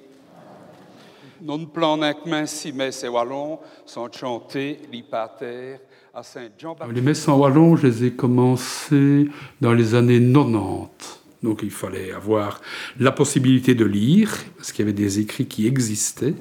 Non 1.42 1.66
plan 1.66 1.98
que 1.98 2.28
main 2.28 2.46
si 2.46 2.72
mais 2.72 2.92
c'est 2.92 3.08
wallon 3.08 3.58
sont 3.84 4.08
chantés 4.12 4.78
li 4.92 5.02
pater 5.02 5.76
à 6.14 6.22
Saint-Jean. 6.22 6.76
Les 6.94 7.00
messes 7.00 7.26
en 7.26 7.36
wallon, 7.36 7.74
je 7.74 7.88
les 7.88 8.04
ai 8.04 8.12
commencées 8.12 9.28
dans 9.60 9.72
les 9.72 9.96
années 9.96 10.20
90. 10.20 11.20
Donc 11.42 11.62
il 11.64 11.72
fallait 11.72 12.12
avoir 12.12 12.60
la 13.00 13.10
possibilité 13.10 13.74
de 13.74 13.84
lire, 13.84 14.32
parce 14.56 14.70
qu'il 14.70 14.84
y 14.84 14.88
avait 14.88 14.92
des 14.92 15.18
écrits 15.18 15.46
qui 15.46 15.66
existaient. 15.66 16.34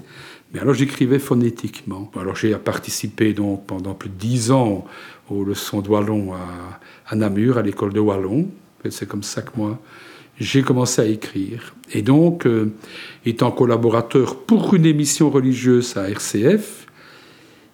Mais 0.54 0.60
alors 0.60 0.76
j'écrivais 0.76 1.18
phonétiquement. 1.18 2.12
Alors 2.16 2.36
j'ai 2.36 2.56
participé 2.58 3.34
donc 3.34 3.66
pendant 3.66 3.96
plus 3.96 4.10
de 4.10 4.16
dix 4.16 4.52
ans 4.52 4.86
aux 5.32 5.44
leçons 5.44 5.82
de 5.82 5.90
wallon 5.90 6.34
à, 7.08 7.16
Namur, 7.16 7.58
à 7.58 7.64
l'école 7.64 7.94
de 7.94 8.00
wallon. 8.00 8.50
C'est 8.88 9.08
comme 9.08 9.24
ça 9.24 9.42
que 9.42 9.52
moi 9.56 9.80
j'ai 10.42 10.64
commencé 10.64 11.02
à 11.02 11.06
écrire. 11.06 11.76
Et 11.94 12.02
donc, 12.02 12.48
euh, 12.48 12.72
étant 13.26 13.52
collaborateur 13.52 14.40
pour 14.40 14.74
une 14.74 14.88
émission 14.88 15.30
religieuse 15.30 15.96
à 15.98 16.10
RCF, 16.10 16.88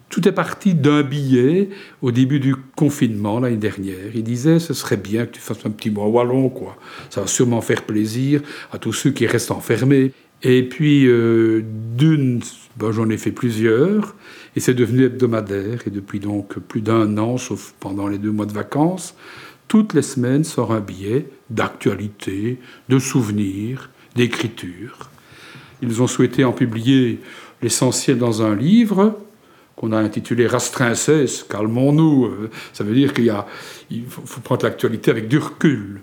tout 0.10 0.28
est 0.28 0.34
parti 0.34 0.74
d'un 0.74 1.02
billet 1.02 1.70
au 2.02 2.12
début 2.12 2.40
du 2.40 2.56
confinement 2.76 3.40
l'année 3.40 3.58
dernière. 3.58 4.16
Il 4.16 4.24
disait 4.24 4.60
ce 4.60 4.74
serait 4.74 4.98
bien 4.98 5.26
que 5.26 5.32
tu 5.32 5.42
fasses 5.42 5.66
un 5.66 5.70
petit 5.70 5.94
en 5.96 6.08
wallon, 6.08 6.50
quoi. 6.50 6.78
Ça 7.10 7.22
va 7.22 7.28
sûrement 7.28 7.62
faire 7.62 7.84
plaisir 7.84 8.42
à 8.72 8.80
tous 8.80 8.94
ceux 8.94 9.12
qui 9.12 9.28
restent 9.28 9.52
enfermés. 9.52 10.12
Et 10.44 10.64
puis, 10.64 11.08
euh, 11.08 11.64
d'une, 11.96 12.42
ben, 12.78 12.92
j'en 12.92 13.10
ai 13.10 13.18
fait 13.18 13.32
plusieurs, 13.32 14.16
et 14.56 14.60
c'est 14.60 14.74
devenu 14.74 15.06
hebdomadaire. 15.06 15.80
Et 15.88 15.90
depuis 15.90 16.20
donc 16.20 16.60
plus 16.60 16.82
d'un 16.82 17.18
an, 17.18 17.38
sauf 17.38 17.74
pendant 17.80 18.08
les 18.08 18.18
deux 18.18 18.32
mois 18.32 18.46
de 18.46 18.54
vacances, 18.54 19.16
toutes 19.68 19.94
les 19.94 20.02
semaines 20.02 20.44
sort 20.44 20.72
un 20.72 20.80
billet 20.80 21.28
d'actualité, 21.50 22.60
de 22.90 23.00
souvenirs, 23.00 23.90
d'écriture. 24.16 25.10
Ils 25.82 26.02
ont 26.02 26.08
souhaité 26.08 26.44
en 26.44 26.54
publier 26.54 27.20
l'essentiel 27.62 28.18
dans 28.18 28.42
un 28.42 28.56
livre 28.56 29.20
qu'on 29.76 29.92
a 29.92 29.98
intitulé 29.98 30.48
Rastrinces, 30.48 31.46
calmons-nous. 31.50 32.32
Ça 32.74 32.84
veut 32.84 32.96
dire 32.96 33.14
qu'il 33.14 33.32
faut, 34.10 34.24
faut 34.26 34.42
prendre 34.42 34.64
l'actualité 34.64 35.12
avec 35.12 35.28
du 35.28 35.38
recul. 35.38 36.02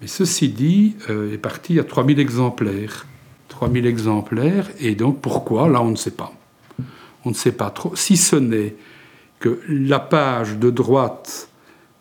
Mais 0.00 0.06
ceci 0.06 0.48
dit, 0.48 0.94
euh, 1.10 1.32
est 1.32 1.38
parti 1.38 1.78
à 1.80 1.84
3000 1.84 2.20
exemplaires. 2.20 3.06
3000 3.48 3.86
exemplaires, 3.86 4.68
et 4.78 4.94
donc 4.94 5.20
pourquoi? 5.20 5.68
Là, 5.68 5.82
on 5.82 5.90
ne 5.90 5.96
sait 5.96 6.12
pas. 6.12 6.32
On 7.24 7.30
ne 7.30 7.34
sait 7.34 7.52
pas 7.52 7.70
trop, 7.70 7.96
si 7.96 8.16
ce 8.16 8.36
n'est 8.36 8.76
que 9.40 9.60
la 9.68 9.98
page 9.98 10.58
de 10.58 10.70
droite 10.70 11.47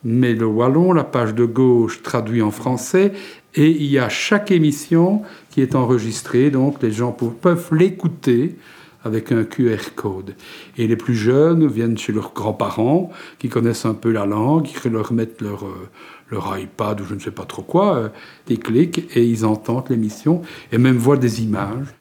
met 0.08 0.34
le 0.34 0.46
wallon, 0.46 0.94
la 0.94 1.04
page 1.04 1.36
de 1.36 1.46
gauche 1.46 2.02
traduit 2.02 2.42
en 2.42 2.52
français, 2.52 3.12
et 3.56 3.70
il 3.70 3.86
y 3.86 4.00
a 4.00 4.08
chaque 4.08 4.52
émission 4.52 5.22
qui 5.50 5.62
est 5.62 5.76
enregistrée, 5.76 6.50
donc 6.50 6.82
les 6.82 6.92
gens 6.92 7.12
peuvent 7.12 7.70
l'écouter 7.74 8.56
avec 9.04 9.32
un 9.32 9.44
QR 9.44 9.96
code. 9.96 10.36
Et 10.78 10.88
les 10.88 10.96
plus 10.96 11.16
jeunes 11.16 11.68
viennent 11.68 11.98
chez 11.98 12.14
leurs 12.14 12.34
grands-parents 12.34 13.12
qui 13.40 13.50
connaissent 13.50 13.86
un 13.86 13.94
peu 13.94 14.12
la 14.12 14.26
langue, 14.26 14.64
qui 14.64 14.90
leur 14.90 15.12
mettent 15.12 15.42
leur, 15.42 15.66
euh, 15.66 15.90
leur 16.30 16.58
iPad 16.58 17.02
ou 17.02 17.06
je 17.06 17.14
ne 17.14 17.20
sais 17.20 17.32
pas 17.32 17.46
trop 17.46 17.62
quoi, 17.62 17.96
euh, 17.96 18.10
des 18.48 18.58
clics, 18.58 19.10
et 19.16 19.24
ils 19.24 19.46
entendent 19.46 19.90
l'émission, 19.90 20.42
et 20.72 20.78
même 20.78 20.98
voient 20.98 21.18
des 21.18 21.44
images. 21.44 21.96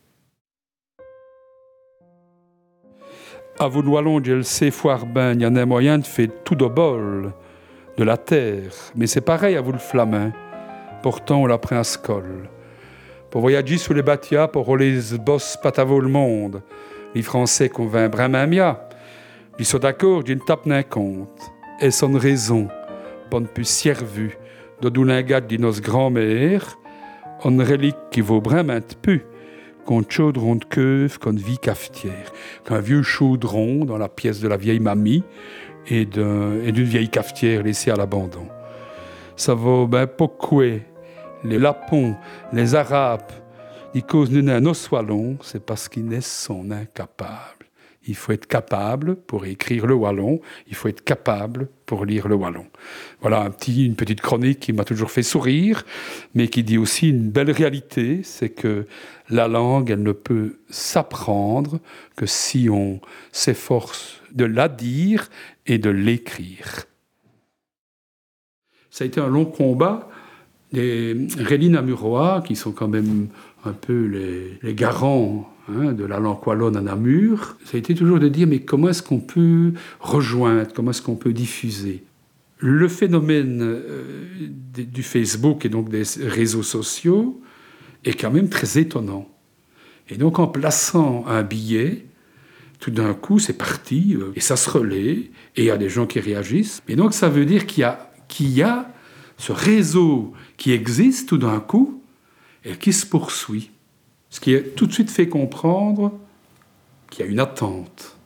À 3.58 3.70
ben, 3.70 5.32
il 5.34 5.40
y 5.40 5.46
en 5.46 5.56
a 5.56 5.64
moyen 5.64 5.98
de 5.98 6.04
faire 6.04 6.28
tout 6.44 6.54
de 6.54 6.66
bol, 6.66 7.32
de 7.96 8.04
la 8.04 8.16
terre. 8.16 8.72
Mais 8.94 9.06
c'est 9.06 9.20
pareil 9.20 9.56
à 9.56 9.60
vous 9.60 9.72
le 9.72 9.78
flamin. 9.78 10.32
Pourtant, 11.02 11.42
on 11.42 11.46
l'a 11.46 11.58
pris 11.58 11.76
à 11.76 11.84
scol. 11.84 12.48
Pour 13.30 13.40
voyager 13.40 13.78
sous 13.78 13.94
les 13.94 14.02
bâtias, 14.02 14.48
pour 14.48 14.66
rouler 14.66 14.98
boss 15.24 15.56
patavo 15.62 16.00
le 16.00 16.08
monde. 16.08 16.62
Les 17.14 17.22
Français 17.22 17.68
convainc 17.68 18.12
Bramamia. 18.12 18.88
Ils 19.58 19.64
sont 19.64 19.78
d'accord, 19.78 20.22
d'une 20.22 20.40
tape 20.40 20.68
compte. 20.90 21.40
Et 21.80 21.90
son 21.90 22.12
raison, 22.12 22.68
bonne 23.30 23.46
plus 23.46 23.68
servu, 23.68 24.38
de 24.80 24.88
doulingat 24.88 25.40
de 25.42 25.56
nos 25.56 25.72
grand-mère, 25.72 26.78
une 27.44 27.62
relique 27.62 27.96
qui 28.10 28.20
vaut 28.20 28.40
vraiment 28.40 28.80
pu 29.02 29.24
qu'on 29.86 30.02
chaudron 30.06 30.56
de 30.56 30.64
queue, 30.64 31.08
qu'on 31.22 31.30
vie 31.30 31.58
cafetière, 31.58 32.32
qu'un 32.64 32.80
vieux 32.80 33.02
chaudron 33.02 33.84
dans 33.84 33.96
la 33.96 34.08
pièce 34.08 34.40
de 34.40 34.48
la 34.48 34.56
vieille 34.56 34.80
mamie 34.80 35.22
et 35.88 36.04
d'un- 36.04 36.60
et 36.62 36.72
d'une 36.72 36.84
vieille 36.84 37.08
cafetière 37.08 37.62
laissée 37.62 37.90
à 37.90 37.96
l'abandon. 37.96 38.46
Ça 39.36 39.54
vaut 39.54 39.86
ben 39.86 40.06
pourquoi 40.06 40.64
les 41.44 41.58
Lapons, 41.58 42.14
les 42.52 42.74
Arabes, 42.74 43.30
ils 43.94 44.02
causent 44.02 44.30
nous 44.30 44.50
un 44.50 44.64
c'est 45.42 45.64
parce 45.64 45.88
qu'ils 45.88 46.06
ne 46.06 46.20
sont 46.20 46.70
incapables. 46.70 47.55
Il 48.06 48.14
faut 48.14 48.32
être 48.32 48.46
capable 48.46 49.16
pour 49.16 49.46
écrire 49.46 49.86
le 49.86 49.94
wallon, 49.94 50.40
il 50.68 50.74
faut 50.74 50.88
être 50.88 51.04
capable 51.04 51.68
pour 51.86 52.04
lire 52.04 52.28
le 52.28 52.34
wallon. 52.34 52.66
Voilà 53.20 53.42
un 53.42 53.50
petit, 53.50 53.84
une 53.84 53.96
petite 53.96 54.20
chronique 54.20 54.60
qui 54.60 54.72
m'a 54.72 54.84
toujours 54.84 55.10
fait 55.10 55.22
sourire, 55.22 55.84
mais 56.34 56.48
qui 56.48 56.62
dit 56.62 56.78
aussi 56.78 57.08
une 57.08 57.30
belle 57.30 57.50
réalité, 57.50 58.20
c'est 58.22 58.50
que 58.50 58.86
la 59.28 59.48
langue, 59.48 59.90
elle 59.90 60.02
ne 60.02 60.12
peut 60.12 60.58
s'apprendre 60.68 61.80
que 62.16 62.26
si 62.26 62.68
on 62.70 63.00
s'efforce 63.32 64.20
de 64.32 64.44
la 64.44 64.68
dire 64.68 65.28
et 65.66 65.78
de 65.78 65.90
l'écrire. 65.90 66.86
Ça 68.90 69.04
a 69.04 69.06
été 69.06 69.20
un 69.20 69.28
long 69.28 69.44
combat. 69.44 70.08
Les 70.72 71.16
Réli 71.38 71.70
Namurois, 71.70 72.42
qui 72.46 72.56
sont 72.56 72.72
quand 72.72 72.88
même 72.88 73.28
un 73.64 73.72
peu 73.72 74.58
les, 74.62 74.74
garants 74.74 75.52
hein, 75.68 75.92
de 75.92 76.04
la 76.04 76.18
langue 76.18 76.38
à 76.76 76.80
Namur, 76.80 77.56
ça 77.64 77.76
a 77.76 77.78
été 77.78 77.94
toujours 77.94 78.18
de 78.18 78.28
dire 78.28 78.46
mais 78.46 78.60
comment 78.60 78.88
est-ce 78.88 79.02
qu'on 79.02 79.20
peut 79.20 79.72
rejoindre, 80.00 80.70
comment 80.74 80.90
est-ce 80.90 81.02
qu'on 81.02 81.16
peut 81.16 81.32
diffuser? 81.32 82.04
Le 82.58 82.88
phénomène 82.88 83.60
euh, 83.62 84.24
du 84.74 85.02
Facebook 85.02 85.66
et 85.66 85.68
donc 85.68 85.90
des 85.90 86.02
réseaux 86.22 86.62
sociaux 86.62 87.40
est 88.04 88.18
quand 88.18 88.30
même 88.30 88.48
très 88.48 88.78
étonnant. 88.78 89.28
Et 90.08 90.16
donc 90.16 90.38
en 90.38 90.46
plaçant 90.46 91.24
un 91.26 91.42
billet, 91.42 92.06
tout 92.78 92.90
d'un 92.90 93.14
coup 93.14 93.38
c'est 93.38 93.58
parti, 93.58 94.16
euh, 94.18 94.32
et 94.36 94.40
ça 94.40 94.56
se 94.56 94.70
relaie, 94.70 95.30
et 95.56 95.62
il 95.62 95.64
y 95.64 95.70
a 95.70 95.76
des 95.76 95.88
gens 95.88 96.06
qui 96.06 96.20
réagissent. 96.20 96.82
Et 96.88 96.96
donc 96.96 97.12
ça 97.12 97.28
veut 97.28 97.44
dire 97.44 97.66
qu'il 97.66 97.84
y 98.50 98.62
a 98.62 98.92
ce 99.36 99.52
réseau 99.52 100.32
qui 100.56 100.72
existe 100.72 101.28
tout 101.28 101.38
d'un 101.38 101.60
coup 101.60 102.02
et 102.64 102.76
qui 102.76 102.92
se 102.92 103.06
poursuit. 103.06 103.70
Ce 104.30 104.40
qui 104.40 104.52
est 104.52 104.74
tout 104.74 104.86
de 104.86 104.92
suite 104.92 105.10
fait 105.10 105.28
comprendre 105.28 106.12
qu'il 107.10 107.24
y 107.24 107.28
a 107.28 107.30
une 107.30 107.40
attente. 107.40 108.16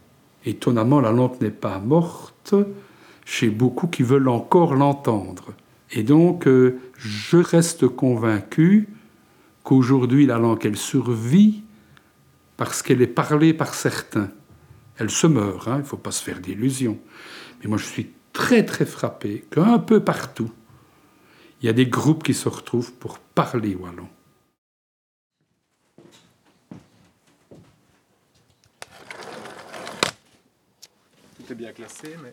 Étonnamment, 0.45 1.01
la 1.01 1.13
langue 1.13 1.41
n'est 1.41 1.51
pas 1.51 1.79
morte 1.79 2.55
chez 3.25 3.49
beaucoup 3.49 3.87
qui 3.87 4.03
veulent 4.03 4.29
encore 4.29 4.75
l'entendre. 4.75 5.53
Et 5.93 6.03
donc, 6.03 6.47
euh, 6.47 6.79
je 6.97 7.37
reste 7.37 7.89
convaincu 7.89 8.89
qu'aujourd'hui, 9.63 10.27
la 10.27 10.39
langue, 10.39 10.65
elle 10.65 10.77
survit 10.77 11.63
parce 12.57 12.83
qu'elle 12.83 13.03
est 13.03 13.07
parlée 13.07 13.53
par 13.53 13.75
certains. 13.75 14.31
Elle 14.99 15.11
se 15.11 15.27
meurt, 15.27 15.67
hein, 15.69 15.77
il 15.77 15.81
ne 15.81 15.85
faut 15.85 15.97
pas 15.97 16.11
se 16.11 16.23
faire 16.23 16.41
d'illusions. 16.41 16.99
Mais 17.61 17.69
moi, 17.69 17.79
je 17.79 17.85
suis 17.85 18.11
très, 18.33 18.65
très 18.65 18.87
frappé 18.87 19.45
qu'un 19.51 19.79
peu 19.79 20.01
partout, 20.01 20.51
il 21.61 21.67
y 21.67 21.69
a 21.69 21.73
des 21.73 21.87
groupes 21.87 22.23
qui 22.23 22.35
se 22.35 22.49
retrouvent 22.49 22.93
pour 22.93 23.19
parler 23.19 23.75
wallon. 23.75 24.09
Tout 31.37 31.53
est 31.53 31.55
bien 31.55 31.73
classé, 31.73 32.17
mais. 32.23 32.33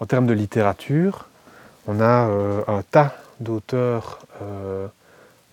En 0.00 0.06
termes 0.06 0.26
de 0.26 0.34
littérature, 0.34 1.28
on 1.86 2.00
a 2.00 2.28
euh, 2.28 2.64
un 2.66 2.82
tas 2.82 3.16
d'auteurs 3.40 4.18
euh, 4.42 4.88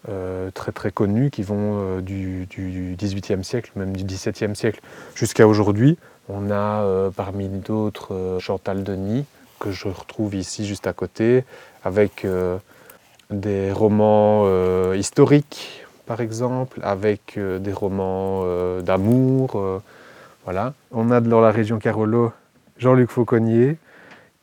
euh, 0.07 0.49
très 0.51 0.71
très 0.71 0.91
connus 0.91 1.29
qui 1.29 1.43
vont 1.43 1.97
euh, 1.97 2.01
du, 2.01 2.45
du 2.45 2.95
XVIIIe 2.97 3.43
siècle, 3.43 3.71
même 3.75 3.95
du 3.95 4.03
XVIIe 4.05 4.55
siècle 4.55 4.79
jusqu'à 5.13 5.45
aujourd'hui. 5.47 5.97
On 6.31 6.51
a 6.51 6.83
euh, 6.83 7.09
parmi 7.09 7.47
d'autres 7.49 8.13
euh, 8.13 8.39
Chantal 8.39 8.83
Denis, 8.83 9.25
que 9.59 9.71
je 9.71 9.87
retrouve 9.87 10.35
ici 10.35 10.63
juste 10.67 10.85
à 10.85 10.93
côté, 10.93 11.43
avec 11.83 12.23
euh, 12.23 12.57
des 13.31 13.71
romans 13.71 14.45
historiques, 14.93 15.85
par 16.05 16.21
exemple, 16.21 16.79
avec 16.81 17.37
des 17.37 17.71
romans 17.71 18.43
d'amour. 18.81 19.81
voilà. 20.45 20.73
On 20.91 21.11
a 21.11 21.21
dans 21.21 21.39
la 21.39 21.51
région 21.51 21.77
Carolo 21.77 22.31
Jean-Luc 22.77 23.11
Fauconnier, 23.11 23.77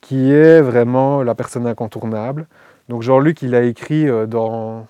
qui 0.00 0.30
est 0.30 0.60
vraiment 0.60 1.24
la 1.24 1.34
personne 1.34 1.66
incontournable. 1.66 2.46
Donc 2.88 3.02
Jean-Luc, 3.02 3.42
il 3.42 3.56
a 3.56 3.62
écrit 3.62 4.06
dans 4.28 4.86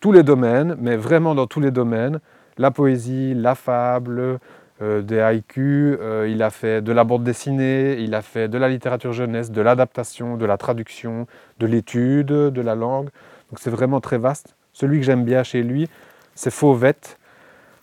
tous 0.00 0.12
les 0.12 0.22
domaines, 0.22 0.76
mais 0.78 0.96
vraiment 0.96 1.34
dans 1.34 1.46
tous 1.46 1.60
les 1.60 1.70
domaines. 1.70 2.20
La 2.58 2.70
poésie, 2.70 3.32
la 3.32 3.54
fable, 3.54 4.38
euh, 4.82 5.02
des 5.02 5.20
haïkus, 5.20 5.98
euh, 6.00 6.26
il 6.30 6.42
a 6.42 6.48
fait 6.48 6.80
de 6.80 6.90
la 6.92 7.04
bande 7.04 7.22
dessinée, 7.22 7.98
il 8.00 8.14
a 8.14 8.22
fait 8.22 8.48
de 8.48 8.56
la 8.56 8.66
littérature 8.66 9.12
jeunesse, 9.12 9.50
de 9.50 9.60
l'adaptation, 9.60 10.38
de 10.38 10.46
la 10.46 10.56
traduction, 10.56 11.26
de 11.58 11.66
l'étude 11.66 12.26
de 12.26 12.60
la 12.62 12.74
langue. 12.74 13.10
Donc 13.50 13.58
c'est 13.58 13.70
vraiment 13.70 14.00
très 14.00 14.16
vaste. 14.16 14.56
Celui 14.72 14.98
que 15.00 15.04
j'aime 15.04 15.24
bien 15.24 15.42
chez 15.42 15.62
lui, 15.62 15.90
c'est 16.34 16.50
Fauvette, 16.50 17.18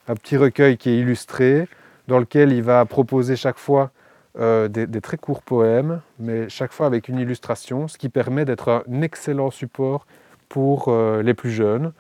un 0.08 0.16
petit 0.16 0.38
recueil 0.38 0.78
qui 0.78 0.90
est 0.90 0.98
illustré. 0.98 1.68
dans 2.08 2.20
lequel 2.20 2.54
il 2.54 2.64
va 2.64 2.86
proposer 2.86 3.36
chaque 3.36 3.58
fois 3.58 3.92
euh, 4.40 4.70
des, 4.70 5.02
très 5.02 5.18
courts 5.18 5.42
poèmes, 5.42 6.02
mais 6.20 6.48
chaque 6.50 6.72
fois 6.72 6.88
avec 6.88 7.10
une 7.10 7.20
illustration, 7.20 7.88
ce 7.90 7.98
qui 7.98 8.08
permet 8.10 8.46
d'être 8.46 8.70
un 8.88 9.02
excellent 9.02 9.52
support 9.52 10.08
pour 10.48 10.90
les 11.22 11.34
plus 11.34 11.52
jeunes, 11.52 11.92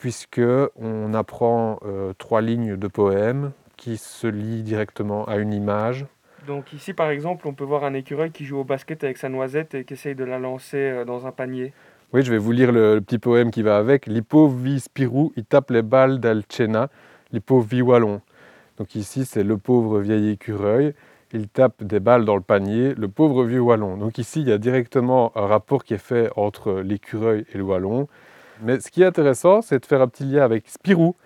puisque 0.00 0.40
on 0.80 1.12
apprend 1.12 1.78
trois 2.16 2.40
lignes 2.40 2.76
de 2.76 2.88
poèmes 2.88 3.52
qui 3.78 3.96
se 3.96 4.26
lient 4.26 4.62
directement 4.62 5.24
à 5.24 5.36
une 5.36 5.54
image. 5.54 6.04
Donc 6.46 6.74
ici, 6.74 6.92
par 6.92 7.08
exemple, 7.08 7.48
on 7.48 7.54
peut 7.54 7.64
voir 7.64 7.84
un 7.84 7.94
écureuil 7.94 8.30
qui 8.30 8.44
joue 8.44 8.58
au 8.58 8.64
basket 8.64 9.02
avec 9.04 9.16
sa 9.16 9.30
noisette 9.30 9.74
et 9.74 9.84
qui 9.84 9.94
essaye 9.94 10.14
de 10.14 10.24
la 10.24 10.38
lancer 10.38 10.76
euh, 10.76 11.04
dans 11.06 11.26
un 11.26 11.32
panier. 11.32 11.72
Oui, 12.12 12.22
je 12.22 12.30
vais 12.30 12.38
vous 12.38 12.52
lire 12.52 12.72
le, 12.72 12.96
le 12.96 13.00
petit 13.00 13.18
poème 13.18 13.50
qui 13.50 13.62
va 13.62 13.78
avec. 13.78 14.06
L'hypo 14.06 14.48
vi 14.48 14.80
spirou, 14.80 15.32
il 15.36 15.44
tape 15.44 15.70
les 15.70 15.82
balles 15.82 16.20
d'Alcena, 16.20 16.90
l'hypo 17.32 17.60
vi 17.60 17.80
wallon. 17.80 18.20
Donc 18.78 18.94
ici, 18.94 19.24
c'est 19.24 19.42
le 19.42 19.56
pauvre 19.56 20.00
vieil 20.00 20.30
écureuil. 20.30 20.94
Il 21.32 21.48
tape 21.48 21.82
des 21.84 22.00
balles 22.00 22.24
dans 22.24 22.36
le 22.36 22.40
panier, 22.42 22.94
le 22.94 23.08
pauvre 23.08 23.44
vieux 23.44 23.60
wallon. 23.60 23.98
Donc 23.98 24.16
ici, 24.16 24.40
il 24.40 24.48
y 24.48 24.52
a 24.52 24.58
directement 24.58 25.32
un 25.36 25.46
rapport 25.46 25.84
qui 25.84 25.92
est 25.92 25.98
fait 25.98 26.30
entre 26.36 26.80
l'écureuil 26.80 27.44
et 27.52 27.58
le 27.58 27.64
wallon. 27.64 28.08
Mais 28.62 28.80
ce 28.80 28.90
qui 28.90 29.02
est 29.02 29.06
intéressant, 29.06 29.60
c'est 29.60 29.80
de 29.80 29.86
faire 29.86 30.00
un 30.00 30.08
petit 30.08 30.24
lien 30.24 30.42
avec 30.42 30.66
Spirou, 30.68 31.16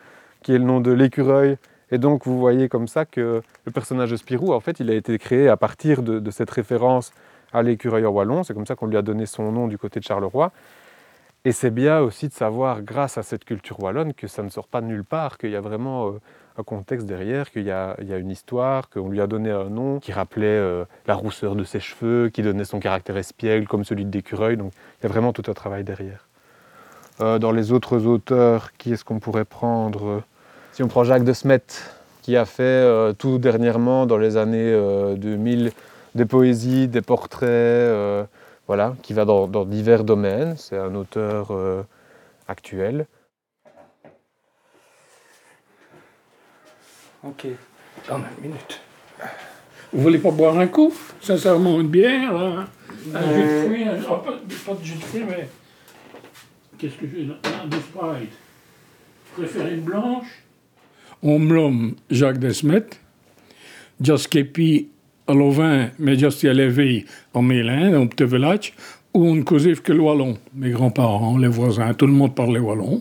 qui 0.43 0.53
est 0.53 0.59
le 0.59 0.65
nom 0.65 0.81
de 0.81 0.91
l'écureuil. 0.91 1.57
Et 1.93 1.99
donc, 1.99 2.25
vous 2.25 2.41
voyez 2.41 2.71
comme 2.71 2.89
ça 2.89 3.05
que 3.05 3.43
le 3.67 3.71
personnage 3.71 4.11
de 4.11 4.17
Spirou, 4.17 4.55
en 4.55 4.61
fait, 4.61 4.81
il 4.81 4.91
a 4.91 4.95
été 4.95 5.19
créé 5.19 5.49
à 5.49 5.59
partir 5.59 6.03
de, 6.03 6.31
cette 6.31 6.51
référence 6.51 7.13
à 7.53 7.63
l'écureuil 7.63 8.07
en 8.07 8.11
wallon. 8.11 8.43
C'est 8.43 8.55
comme 8.55 8.67
ça 8.67 8.75
qu'on 8.75 8.87
lui 8.87 8.97
a 8.97 9.03
donné 9.03 9.27
son 9.27 9.53
nom 9.53 9.69
du 9.69 9.77
côté 9.77 10.01
de 10.01 10.05
Charleroi. 10.05 10.53
Et 11.45 11.53
c'est 11.53 11.71
bien 11.71 12.01
aussi 12.01 12.29
de 12.29 12.33
savoir, 12.33 12.81
grâce 12.81 13.19
à 13.19 13.23
cette 13.23 13.45
culture 13.45 13.79
wallonne, 13.83 14.15
que 14.15 14.27
ça 14.27 14.43
ne 14.43 14.49
sort 14.49 14.69
pas 14.69 14.81
de 14.81 14.87
nulle 14.87 15.05
part, 15.05 15.37
qu'il 15.37 15.51
y 15.51 15.57
a 15.57 15.61
vraiment 15.61 16.09
euh, 16.09 16.21
un 16.57 16.63
contexte 16.63 17.07
derrière, 17.07 17.51
qu'il 17.51 17.65
y, 17.65 17.71
a 17.71 17.95
il 18.01 18.09
y 18.09 18.15
a 18.15 18.17
une 18.17 18.31
histoire, 18.31 18.89
qu'on 18.89 19.11
lui 19.11 19.21
a 19.21 19.27
donné 19.27 19.51
un 19.51 19.69
nom 19.69 19.99
qui 19.99 20.13
rappelait 20.13 20.47
euh, 20.47 20.85
la 21.07 21.15
rousseur 21.15 21.57
de 21.57 21.65
ses 21.65 21.81
cheveux, 21.81 22.31
qui 22.31 22.43
donnait 22.43 22.65
son 22.65 22.79
caractère 22.79 23.19
espiègle 23.19 23.67
comme 23.67 23.85
celui 23.85 24.07
de 24.07 24.13
l'écureuil. 24.13 24.57
Donc 24.57 24.73
il 25.01 25.03
y 25.03 25.07
a 25.07 25.09
vraiment 25.11 25.35
tout 25.35 25.51
un 25.51 25.55
travail 25.55 25.85
derrière. 25.85 26.27
Euh, 27.21 27.39
dans 27.39 27.53
les 27.53 27.73
autres 27.73 28.07
auteurs, 28.07 28.73
qui 28.79 28.93
est-ce 28.93 29.05
qu'on 29.05 29.19
pourrait 29.19 29.45
prendre? 29.45 30.23
Si 30.73 30.83
on 30.83 30.89
prend 30.89 31.05
Jacques 31.05 31.25
de 31.25 31.33
Smet, 31.33 31.63
qui 32.23 32.37
a 32.37 32.45
fait 32.45 32.63
euh, 32.63 33.13
tout 33.13 33.39
dernièrement, 33.39 34.07
dans 34.07 34.17
les 34.17 34.37
années 34.37 34.73
euh, 34.73 35.15
2000, 35.17 35.73
des 36.15 36.25
poésies, 36.25 36.89
des 36.89 37.03
portraits, 37.03 37.49
euh, 37.51 38.25
voilà, 38.67 38.95
qui 39.03 39.13
va 39.13 39.25
dans, 39.25 39.47
dans 39.49 39.65
divers 39.65 40.05
domaines. 40.05 40.57
C'est 40.57 40.79
un 40.79 40.95
auteur 40.95 41.49
euh, 41.51 41.83
actuel. 42.49 43.07
Ok. 47.25 47.47
Attends 48.05 48.21
une 48.39 48.49
minute. 48.51 48.81
Vous 49.93 50.03
voulez 50.03 50.19
pas 50.19 50.31
boire 50.31 50.59
un 50.59 50.67
coup? 50.67 50.93
Sincèrement, 51.21 51.81
une 51.81 51.89
bière 51.89 52.33
là, 52.33 52.65
Un 53.15 53.23
Euh. 53.23 53.35
jus 53.35 53.43
de 53.43 53.67
fruits 53.67 53.89
un- 53.89 54.03
pas, 54.03 54.23
pas 54.67 54.75
de 54.75 54.85
jus 54.85 54.95
de 54.95 55.05
fruits, 55.05 55.25
mais. 55.29 55.49
Qu'est-ce 56.79 56.95
que 56.97 57.07
je. 57.07 57.31
Un 57.33 57.67
de 57.69 57.77
Sprite. 57.77 58.31
Vous 59.37 59.43
préférez 59.43 59.75
une 59.75 59.83
blanche? 59.83 60.42
Omlom 61.23 61.95
Jacques 62.11 62.39
Desmet. 62.39 62.85
Just 64.01 64.29
kepi 64.29 64.89
Alovin, 65.29 65.91
mais 65.99 66.19
just 66.19 66.43
levé 66.43 67.05
en 67.33 67.43
Mélin, 67.43 67.95
en 68.01 68.07
Village, 68.25 68.73
où 69.15 69.27
on 69.29 69.43
causait 69.43 69.75
que 69.75 69.93
le 69.93 70.01
wallon. 70.01 70.37
Mes 70.55 70.71
grands-parents, 70.71 71.39
les 71.39 71.49
voisins, 71.49 71.95
tout 71.95 72.07
le 72.07 72.13
monde 72.13 72.35
parlait 72.35 72.59
wallon. 72.59 73.01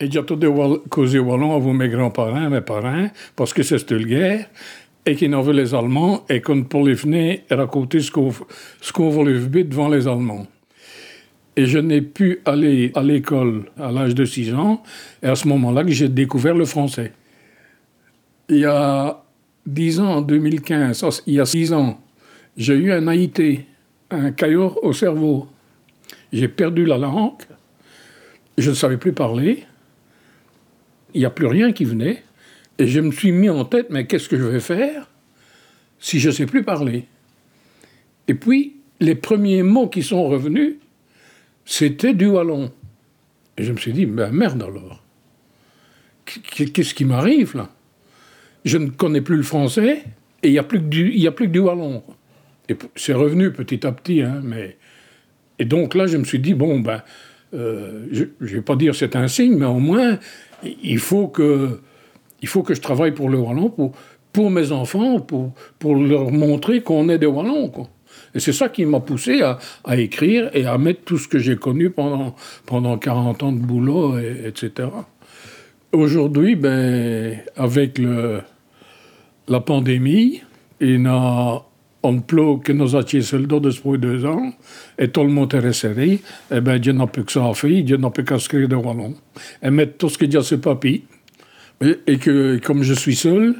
Et 0.00 0.08
j'ai 0.08 0.20
wall- 0.46 0.78
causer 0.88 1.18
wallon 1.18 1.58
vous, 1.58 1.72
mes 1.72 1.88
grands-parents, 1.88 2.48
mes 2.50 2.60
parents, 2.60 3.08
parce 3.34 3.52
que 3.52 3.64
c'est 3.64 3.78
cette 3.78 3.92
guerre, 3.94 4.48
et 5.04 5.16
qu'ils 5.16 5.30
n'avaient 5.30 5.52
les 5.52 5.74
Allemands, 5.74 6.24
et 6.28 6.40
qu'on 6.40 6.62
pouvait 6.62 6.92
venir 6.94 7.40
raconter 7.50 7.98
ce 7.98 8.12
qu'on 8.12 8.30
ce 8.80 8.92
qu'on 8.92 9.10
devant 9.64 9.88
les 9.88 10.06
Allemands. 10.06 10.46
Et 11.56 11.66
je 11.66 11.78
n'ai 11.80 12.02
pu 12.02 12.38
aller 12.44 12.92
à 12.94 13.02
l'école 13.02 13.64
à 13.76 13.90
l'âge 13.90 14.14
de 14.14 14.24
6 14.24 14.54
ans, 14.54 14.80
et 15.20 15.26
à 15.26 15.34
ce 15.34 15.48
moment-là 15.48 15.82
que 15.82 15.90
j'ai 15.90 16.08
découvert 16.08 16.54
le 16.54 16.64
français. 16.64 17.10
Il 18.48 18.58
y 18.58 18.64
a 18.64 19.22
10 19.66 20.00
ans, 20.00 20.16
en 20.16 20.22
2015, 20.22 21.02
oh, 21.04 21.10
il 21.26 21.34
y 21.34 21.40
a 21.40 21.46
6 21.46 21.72
ans, 21.72 22.00
j'ai 22.56 22.74
eu 22.74 22.92
un 22.92 23.06
AIT, 23.08 23.64
un 24.10 24.30
caillot 24.32 24.78
au 24.82 24.92
cerveau. 24.92 25.48
J'ai 26.32 26.48
perdu 26.48 26.84
la 26.84 26.98
langue, 26.98 27.42
je 28.56 28.70
ne 28.70 28.74
savais 28.74 28.96
plus 28.96 29.12
parler, 29.12 29.64
il 31.14 31.20
n'y 31.20 31.26
a 31.26 31.30
plus 31.30 31.46
rien 31.46 31.72
qui 31.72 31.84
venait, 31.84 32.22
et 32.78 32.86
je 32.86 33.00
me 33.00 33.10
suis 33.12 33.32
mis 33.32 33.48
en 33.48 33.64
tête, 33.64 33.88
mais 33.90 34.06
qu'est-ce 34.06 34.28
que 34.28 34.38
je 34.38 34.44
vais 34.44 34.60
faire 34.60 35.08
si 35.98 36.20
je 36.20 36.28
ne 36.28 36.34
sais 36.34 36.46
plus 36.46 36.62
parler? 36.62 37.06
Et 38.28 38.34
puis, 38.34 38.76
les 39.00 39.14
premiers 39.14 39.62
mots 39.62 39.88
qui 39.88 40.02
sont 40.02 40.28
revenus, 40.28 40.76
c'était 41.64 42.14
du 42.14 42.26
wallon. 42.26 42.70
Et 43.56 43.64
je 43.64 43.72
me 43.72 43.78
suis 43.78 43.92
dit, 43.92 44.06
ben 44.06 44.30
merde 44.30 44.62
alors. 44.62 45.02
Qu- 46.26 46.66
Qu'est-ce 46.70 46.94
qui 46.94 47.04
m'arrive 47.04 47.56
là? 47.56 47.70
Je 48.64 48.78
ne 48.78 48.88
connais 48.90 49.20
plus 49.20 49.36
le 49.36 49.42
français 49.42 50.02
et 50.42 50.48
il 50.48 50.52
n'y 50.52 50.58
a, 50.58 50.62
plus 50.62 50.78
que 50.80 50.84
du- 50.86 51.26
a 51.26 51.32
plus 51.32 51.46
que 51.46 51.52
du 51.52 51.58
wallon. 51.60 52.02
Et 52.68 52.76
c'est 52.96 53.14
revenu 53.14 53.50
petit 53.52 53.86
à 53.86 53.92
petit, 53.92 54.22
hein, 54.22 54.40
mais. 54.42 54.76
Et 55.58 55.64
donc 55.64 55.94
là, 55.94 56.06
je 56.06 56.16
me 56.16 56.24
suis 56.24 56.38
dit, 56.38 56.54
bon, 56.54 56.80
ben, 56.80 57.02
euh, 57.54 58.06
je 58.12 58.24
ne 58.40 58.46
vais 58.46 58.60
pas 58.60 58.76
dire 58.76 58.94
c'est 58.94 59.16
un 59.16 59.26
signe, 59.26 59.56
mais 59.56 59.66
au 59.66 59.78
moins, 59.80 60.18
il 60.82 60.98
faut 60.98 61.28
que, 61.28 61.80
il 62.42 62.48
faut 62.48 62.62
que 62.62 62.74
je 62.74 62.80
travaille 62.80 63.12
pour 63.12 63.28
le 63.28 63.38
wallon, 63.38 63.70
pour, 63.70 63.92
pour 64.32 64.50
mes 64.50 64.70
enfants, 64.70 65.18
pour, 65.20 65.52
pour 65.78 65.96
leur 65.96 66.30
montrer 66.30 66.82
qu'on 66.82 67.08
est 67.08 67.18
des 67.18 67.26
wallons. 67.26 67.72
Et 68.34 68.40
c'est 68.40 68.52
ça 68.52 68.68
qui 68.68 68.84
m'a 68.84 69.00
poussé 69.00 69.40
à, 69.42 69.58
à 69.84 69.96
écrire 69.96 70.50
et 70.54 70.66
à 70.66 70.76
mettre 70.78 71.00
tout 71.04 71.18
ce 71.18 71.26
que 71.26 71.38
j'ai 71.38 71.56
connu 71.56 71.90
pendant, 71.90 72.36
pendant 72.66 72.98
40 72.98 73.42
ans 73.42 73.52
de 73.52 73.58
boulot, 73.60 74.18
et- 74.18 74.46
etc. 74.46 74.88
Aujourd'hui, 75.92 76.54
ben, 76.54 77.38
avec 77.56 77.98
la 79.48 79.60
pandémie, 79.60 80.42
il 80.80 81.02
n'a 81.02 81.62
on 82.02 82.20
plot 82.20 82.58
que 82.58 82.72
nos 82.72 82.94
attiers 82.94 83.22
soldats 83.22 83.58
depuis 83.58 83.98
deux 83.98 84.24
ans, 84.26 84.52
et 84.98 85.08
tout 85.08 85.22
le 85.22 85.30
monde 85.30 85.52
est 85.54 85.60
resserré, 85.60 86.20
et 86.50 86.60
ben, 86.60 86.78
Dieu 86.78 86.92
n'a 86.92 87.06
plus 87.06 87.24
que 87.24 87.32
ça 87.32 87.46
à 87.46 87.54
faire, 87.54 87.82
Dieu 87.82 87.96
n'a 87.96 88.10
plus 88.10 88.24
qu'à 88.24 88.36
écrire 88.36 88.68
de 88.68 88.76
wallon. 88.76 89.14
Et 89.62 89.70
mettre 89.70 89.96
tout 89.96 90.10
ce 90.10 90.18
qu'il 90.18 90.32
y 90.32 90.36
a 90.36 90.42
sur 90.42 90.60
papier. 90.60 91.04
Et 92.06 92.18
que, 92.18 92.58
comme 92.58 92.82
je 92.82 92.92
suis 92.92 93.16
seul, 93.16 93.54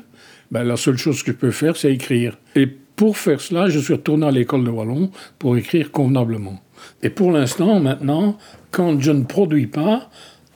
ben, 0.50 0.64
la 0.64 0.76
seule 0.76 0.98
chose 0.98 1.22
que 1.22 1.32
je 1.32 1.36
peux 1.36 1.50
faire, 1.50 1.76
c'est 1.76 1.92
écrire. 1.92 2.36
Et 2.54 2.66
pour 2.66 3.16
faire 3.16 3.40
cela, 3.40 3.70
je 3.70 3.78
suis 3.78 3.94
retourné 3.94 4.26
à 4.26 4.30
l'école 4.30 4.64
de 4.64 4.70
wallon 4.70 5.10
pour 5.38 5.56
écrire 5.56 5.90
convenablement. 5.90 6.60
Et 7.02 7.08
pour 7.08 7.32
l'instant, 7.32 7.80
maintenant, 7.80 8.36
quand 8.70 9.00
je 9.00 9.12
ne 9.12 9.24
produis 9.24 9.66
pas, 9.66 10.10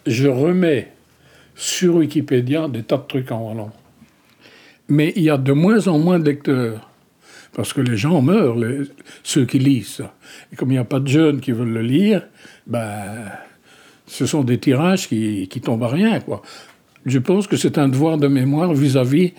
je 0.06 0.28
remets 0.28 0.92
sur 1.62 1.94
Wikipédia 1.94 2.66
des 2.66 2.82
tas 2.82 2.96
de 2.96 3.06
trucs 3.06 3.30
en 3.30 3.46
wallon. 3.46 3.70
Mais 4.88 5.12
il 5.14 5.22
y 5.22 5.30
a 5.30 5.38
de 5.38 5.52
moins 5.52 5.86
en 5.86 5.96
moins 5.96 6.18
de 6.18 6.24
lecteurs. 6.24 6.90
Parce 7.52 7.72
que 7.72 7.80
les 7.80 7.96
gens 7.96 8.20
meurent, 8.20 8.56
ceux 9.22 9.46
qui 9.46 9.60
lisent. 9.60 10.02
Et 10.52 10.56
comme 10.56 10.70
il 10.70 10.74
n'y 10.74 10.78
a 10.78 10.84
pas 10.84 10.98
de 10.98 11.06
jeunes 11.06 11.40
qui 11.40 11.52
veulent 11.52 11.72
le 11.72 11.82
lire, 11.82 12.26
ben, 12.66 13.30
ce 14.06 14.26
sont 14.26 14.42
des 14.42 14.58
tirages 14.58 15.06
qui, 15.06 15.46
qui 15.46 15.60
tombent 15.60 15.84
à 15.84 15.88
rien. 15.88 16.18
Quoi. 16.18 16.42
Je 17.06 17.20
pense 17.20 17.46
que 17.46 17.56
c'est 17.56 17.78
un 17.78 17.88
devoir 17.88 18.18
de 18.18 18.26
mémoire 18.26 18.74
vis-à-vis 18.74 19.32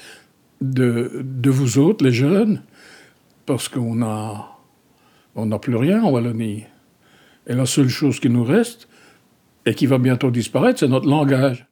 de, 0.62 1.26
de 1.26 1.50
vous 1.50 1.78
autres, 1.78 2.06
les 2.06 2.14
jeunes, 2.14 2.62
parce 3.46 3.68
qu'on 3.68 4.02
on 5.36 5.46
n'a 5.46 5.60
plus 5.60 5.76
rien 5.76 6.02
en 6.04 6.12
Wallonie. 6.12 6.64
Et 7.48 7.54
la 7.54 7.66
seule 7.66 7.90
chose 7.90 8.22
qui 8.22 8.30
nous 8.30 8.46
reste, 8.46 8.88
et 9.66 9.74
qui 9.74 9.88
va 9.88 9.98
bientôt 9.98 10.32
disparaître, 10.32 10.80
c'est 10.80 10.88
notre 10.88 11.10
langage. 11.10 11.68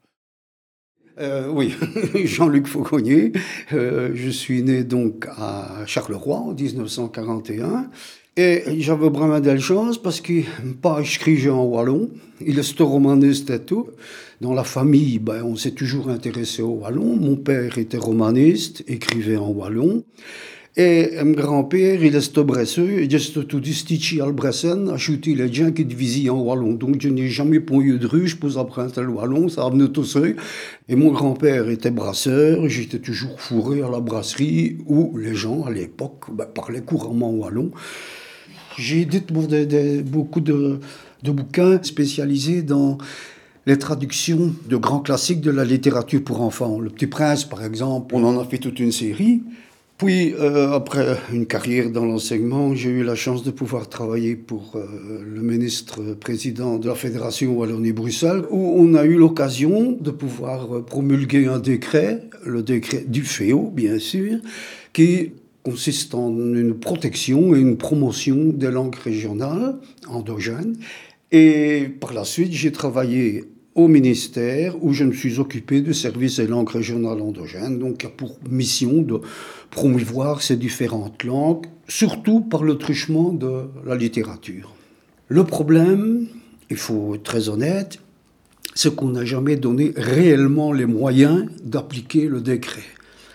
Euh, 1.19 1.49
oui, 1.51 1.73
Jean-Luc 2.25 2.67
Fauconnier. 2.67 3.31
Euh, 3.73 4.11
je 4.13 4.29
suis 4.29 4.63
né 4.63 4.83
donc 4.83 5.27
à 5.37 5.83
Charleroi 5.85 6.37
en 6.37 6.53
1941. 6.53 7.89
Et 8.37 8.63
j'avais 8.79 9.09
vraiment 9.09 9.41
de 9.41 9.47
la 9.47 9.59
chance 9.59 10.01
parce 10.01 10.21
que 10.21 10.41
pas 10.81 11.01
écrit 11.01 11.49
en 11.49 11.65
wallon, 11.65 12.09
il 12.39 12.57
est 12.57 12.79
romaniste 12.79 13.49
et 13.49 13.59
tout. 13.59 13.87
Dans 14.39 14.53
la 14.53 14.63
famille, 14.63 15.19
ben, 15.19 15.43
on 15.43 15.55
s'est 15.57 15.71
toujours 15.71 16.09
intéressé 16.09 16.61
au 16.61 16.79
wallon. 16.81 17.17
Mon 17.17 17.35
père 17.35 17.77
était 17.77 17.97
romaniste, 17.97 18.83
écrivait 18.87 19.35
en 19.35 19.49
wallon. 19.49 20.03
Et 20.77 21.21
mon 21.25 21.33
grand-père, 21.33 22.01
il 22.01 22.15
est 22.15 22.39
bresseux, 22.39 23.03
il 23.03 23.13
est 23.13 23.47
tout 23.47 23.61
stichi 23.73 24.21
al 24.21 24.31
bressen, 24.31 24.87
a 24.87 24.95
chuté 24.95 25.35
les 25.35 25.51
gens 25.51 25.69
qui 25.71 25.83
divisaient 25.83 26.29
en 26.29 26.39
wallon. 26.39 26.73
Donc 26.75 27.01
je 27.01 27.09
n'ai 27.09 27.27
jamais 27.27 27.59
pondu 27.59 27.99
de 27.99 28.07
ruche 28.07 28.39
pour 28.39 28.57
apprendre 28.57 29.01
le 29.01 29.09
wallon, 29.09 29.49
ça 29.49 29.67
venait 29.69 29.89
tout 29.89 30.05
seul. 30.05 30.37
Et 30.87 30.95
mon 30.95 31.11
grand-père 31.11 31.67
était 31.69 31.91
brasseur, 31.91 32.69
j'étais 32.69 32.99
toujours 32.99 33.37
fourré 33.41 33.81
à 33.81 33.89
la 33.89 33.99
brasserie 33.99 34.77
où 34.87 35.17
les 35.17 35.35
gens, 35.35 35.65
à 35.65 35.71
l'époque, 35.71 36.27
ben, 36.31 36.45
parlaient 36.45 36.81
couramment 36.81 37.31
wallon. 37.31 37.71
J'ai 38.77 39.01
édité 39.01 40.03
beaucoup 40.03 40.39
de, 40.39 40.79
de 41.23 41.31
bouquins 41.31 41.83
spécialisés 41.83 42.61
dans 42.61 42.97
les 43.65 43.77
traductions 43.77 44.55
de 44.69 44.77
grands 44.77 45.01
classiques 45.01 45.41
de 45.41 45.51
la 45.51 45.65
littérature 45.65 46.23
pour 46.23 46.41
enfants. 46.41 46.79
Le 46.79 46.89
Petit 46.89 47.07
Prince, 47.07 47.43
par 47.43 47.61
exemple, 47.61 48.15
on 48.15 48.23
en 48.23 48.39
a 48.39 48.45
fait 48.45 48.57
toute 48.57 48.79
une 48.79 48.93
série. 48.93 49.41
Puis, 50.03 50.33
euh, 50.33 50.71
après 50.71 51.15
une 51.31 51.45
carrière 51.45 51.91
dans 51.91 52.05
l'enseignement, 52.05 52.73
j'ai 52.73 52.89
eu 52.89 53.03
la 53.03 53.13
chance 53.13 53.43
de 53.43 53.51
pouvoir 53.51 53.87
travailler 53.87 54.35
pour 54.35 54.75
euh, 54.75 55.21
le 55.23 55.41
ministre-président 55.43 56.79
de 56.79 56.87
la 56.87 56.95
Fédération 56.95 57.53
Wallonie-Bruxelles, 57.53 58.45
où 58.49 58.73
on 58.79 58.95
a 58.95 59.05
eu 59.05 59.15
l'occasion 59.15 59.91
de 59.91 60.09
pouvoir 60.09 60.75
euh, 60.75 60.81
promulguer 60.81 61.45
un 61.45 61.59
décret, 61.59 62.23
le 62.43 62.63
décret 62.63 63.05
du 63.07 63.23
FEO, 63.23 63.69
bien 63.69 63.99
sûr, 63.99 64.39
qui 64.91 65.33
consiste 65.61 66.15
en 66.15 66.35
une 66.35 66.73
protection 66.73 67.53
et 67.53 67.59
une 67.59 67.77
promotion 67.77 68.45
des 68.55 68.71
langues 68.71 68.95
régionales 68.95 69.75
endogènes. 70.07 70.77
Et 71.31 71.85
par 71.99 72.13
la 72.13 72.25
suite, 72.25 72.53
j'ai 72.53 72.71
travaillé 72.71 73.43
au 73.75 73.87
ministère 73.87 74.83
où 74.83 74.93
je 74.93 75.03
me 75.03 75.13
suis 75.13 75.39
occupé 75.39 75.81
du 75.81 75.93
service 75.93 76.37
des 76.37 76.47
langues 76.47 76.69
régionales 76.69 77.21
endogènes, 77.21 77.79
donc 77.79 77.99
qui 77.99 78.05
a 78.05 78.09
pour 78.09 78.37
mission 78.49 79.01
de 79.01 79.21
promouvoir 79.69 80.41
ces 80.41 80.57
différentes 80.57 81.23
langues, 81.23 81.67
surtout 81.87 82.41
par 82.41 82.63
le 82.63 82.77
truchement 82.77 83.31
de 83.31 83.63
la 83.85 83.95
littérature. 83.95 84.75
Le 85.27 85.43
problème, 85.45 86.27
il 86.69 86.77
faut 86.77 87.15
être 87.15 87.23
très 87.23 87.49
honnête, 87.49 87.99
c'est 88.73 88.93
qu'on 88.95 89.09
n'a 89.09 89.25
jamais 89.25 89.55
donné 89.55 89.93
réellement 89.95 90.73
les 90.73 90.85
moyens 90.85 91.45
d'appliquer 91.63 92.27
le 92.27 92.41
décret. 92.41 92.83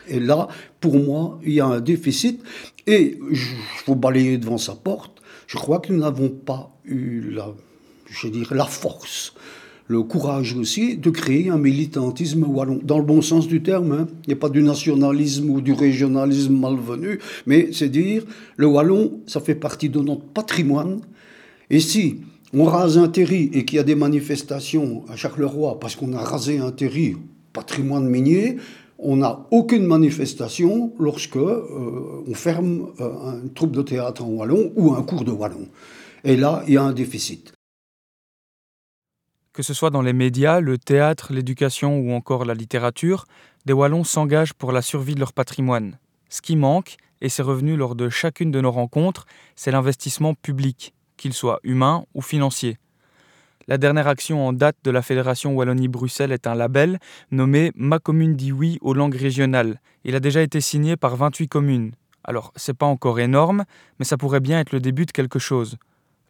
Et 0.09 0.20
là, 0.20 0.49
pour 0.81 0.99
moi, 0.99 1.40
il 1.44 1.53
y 1.53 1.61
a 1.61 1.66
un 1.66 1.81
déficit. 1.81 2.42
Et 2.87 3.18
je 3.33 3.55
faut 3.85 3.96
balayer 3.96 4.38
devant 4.38 4.59
sa 4.59 4.75
porte. 4.75 5.20
Je 5.46 5.57
crois 5.57 5.81
que 5.81 5.92
nous 5.92 5.99
n'avons 5.99 6.29
pas 6.29 6.79
eu 6.85 7.31
la, 7.31 7.53
je 8.09 8.29
dire, 8.29 8.55
la 8.55 8.66
force 8.66 9.35
le 9.88 10.03
courage 10.03 10.55
aussi 10.57 10.96
de 10.96 11.11
créer 11.11 11.51
un 11.51 11.59
militantisme 11.59 12.44
wallon, 12.44 12.81
dans 12.83 12.99
le 12.99 13.05
bon 13.05 13.22
sens 13.22 13.46
du 13.46 13.62
terme. 13.62 13.92
Hein. 13.92 14.07
Il 14.25 14.29
n'y 14.29 14.35
a 14.35 14.37
pas 14.37 14.49
du 14.49 14.62
nationalisme 14.62 15.51
ou 15.51 15.61
du 15.61 15.72
régionalisme 15.72 16.57
malvenu, 16.59 17.18
mais 17.46 17.68
c'est 17.72 17.88
dire, 17.88 18.25
le 18.57 18.66
wallon, 18.66 19.20
ça 19.27 19.40
fait 19.40 19.55
partie 19.55 19.88
de 19.88 20.01
notre 20.01 20.22
patrimoine. 20.22 21.01
Et 21.70 21.81
si 21.81 22.20
on 22.53 22.64
rase 22.64 22.99
un 22.99 23.09
terri 23.09 23.51
et 23.53 23.64
qu'il 23.64 23.77
y 23.77 23.81
a 23.81 23.85
des 23.85 23.94
manifestations 23.94 25.05
à 25.09 25.16
Charleroi 25.16 25.79
parce 25.81 25.96
qu'on 25.96 26.12
a 26.12 26.20
rasé 26.20 26.59
un 26.59 26.70
terri, 26.70 27.16
patrimoine 27.53 28.09
minier, 28.09 28.57
on 28.99 29.16
n'a 29.16 29.46
aucune 29.51 29.85
manifestation 29.85 30.92
lorsque 30.99 31.37
euh, 31.37 32.25
on 32.27 32.35
ferme 32.35 32.88
euh, 33.01 33.42
une 33.42 33.53
troupe 33.53 33.72
de 33.72 33.83
théâtre 33.83 34.25
en 34.25 34.29
wallon 34.29 34.72
ou 34.77 34.94
un 34.94 35.03
cours 35.03 35.25
de 35.25 35.33
wallon. 35.33 35.68
Et 36.25 36.37
là, 36.37 36.62
il 36.66 36.75
y 36.75 36.77
a 36.77 36.83
un 36.83 36.92
déficit. 36.92 37.56
Que 39.57 39.62
ce 39.62 39.73
soit 39.73 39.88
dans 39.88 40.03
les 40.03 40.12
médias, 40.12 40.61
le 40.61 40.77
théâtre, 40.77 41.33
l'éducation 41.33 41.99
ou 41.99 42.12
encore 42.12 42.45
la 42.45 42.53
littérature, 42.53 43.25
des 43.64 43.73
Wallons 43.73 44.05
s'engagent 44.05 44.53
pour 44.53 44.71
la 44.71 44.83
survie 44.83 45.14
de 45.14 45.21
leur 45.21 45.33
patrimoine. 45.33 45.99
Ce 46.29 46.42
qui 46.42 46.57
manque, 46.57 46.99
et 47.23 47.31
c'est 47.31 47.42
revenu 47.42 47.75
lors 47.75 47.95
de 47.95 48.11
chacune 48.11 48.51
de 48.51 48.61
nos 48.61 48.71
rencontres, 48.71 49.25
c'est 49.55 49.71
l'investissement 49.71 50.35
public, 50.35 50.92
qu'il 51.16 51.33
soit 51.33 51.59
humain 51.62 52.05
ou 52.12 52.21
financier. 52.21 52.77
La 53.66 53.79
dernière 53.79 54.09
action 54.09 54.47
en 54.47 54.53
date 54.53 54.77
de 54.85 54.90
la 54.90 55.01
Fédération 55.01 55.55
Wallonie-Bruxelles 55.55 56.33
est 56.33 56.47
un 56.47 56.55
label 56.55 56.99
nommé 57.31 57.73
Ma 57.77 57.99
commune 57.99 58.37
dit 58.37 58.53
oui 58.53 58.77
aux 58.83 58.92
langues 58.92 59.16
régionales. 59.16 59.81
Il 60.05 60.14
a 60.14 60.21
déjà 60.21 60.42
été 60.42 60.61
signé 60.61 60.99
par 60.99 61.16
28 61.16 61.49
communes. 61.49 61.92
Alors, 62.25 62.53
c'est 62.57 62.77
pas 62.77 62.85
encore 62.85 63.21
énorme, 63.21 63.64
mais 63.99 64.05
ça 64.05 64.19
pourrait 64.19 64.40
bien 64.40 64.61
être 64.61 64.73
le 64.73 64.81
début 64.81 65.07
de 65.07 65.12
quelque 65.12 65.38
chose. 65.38 65.79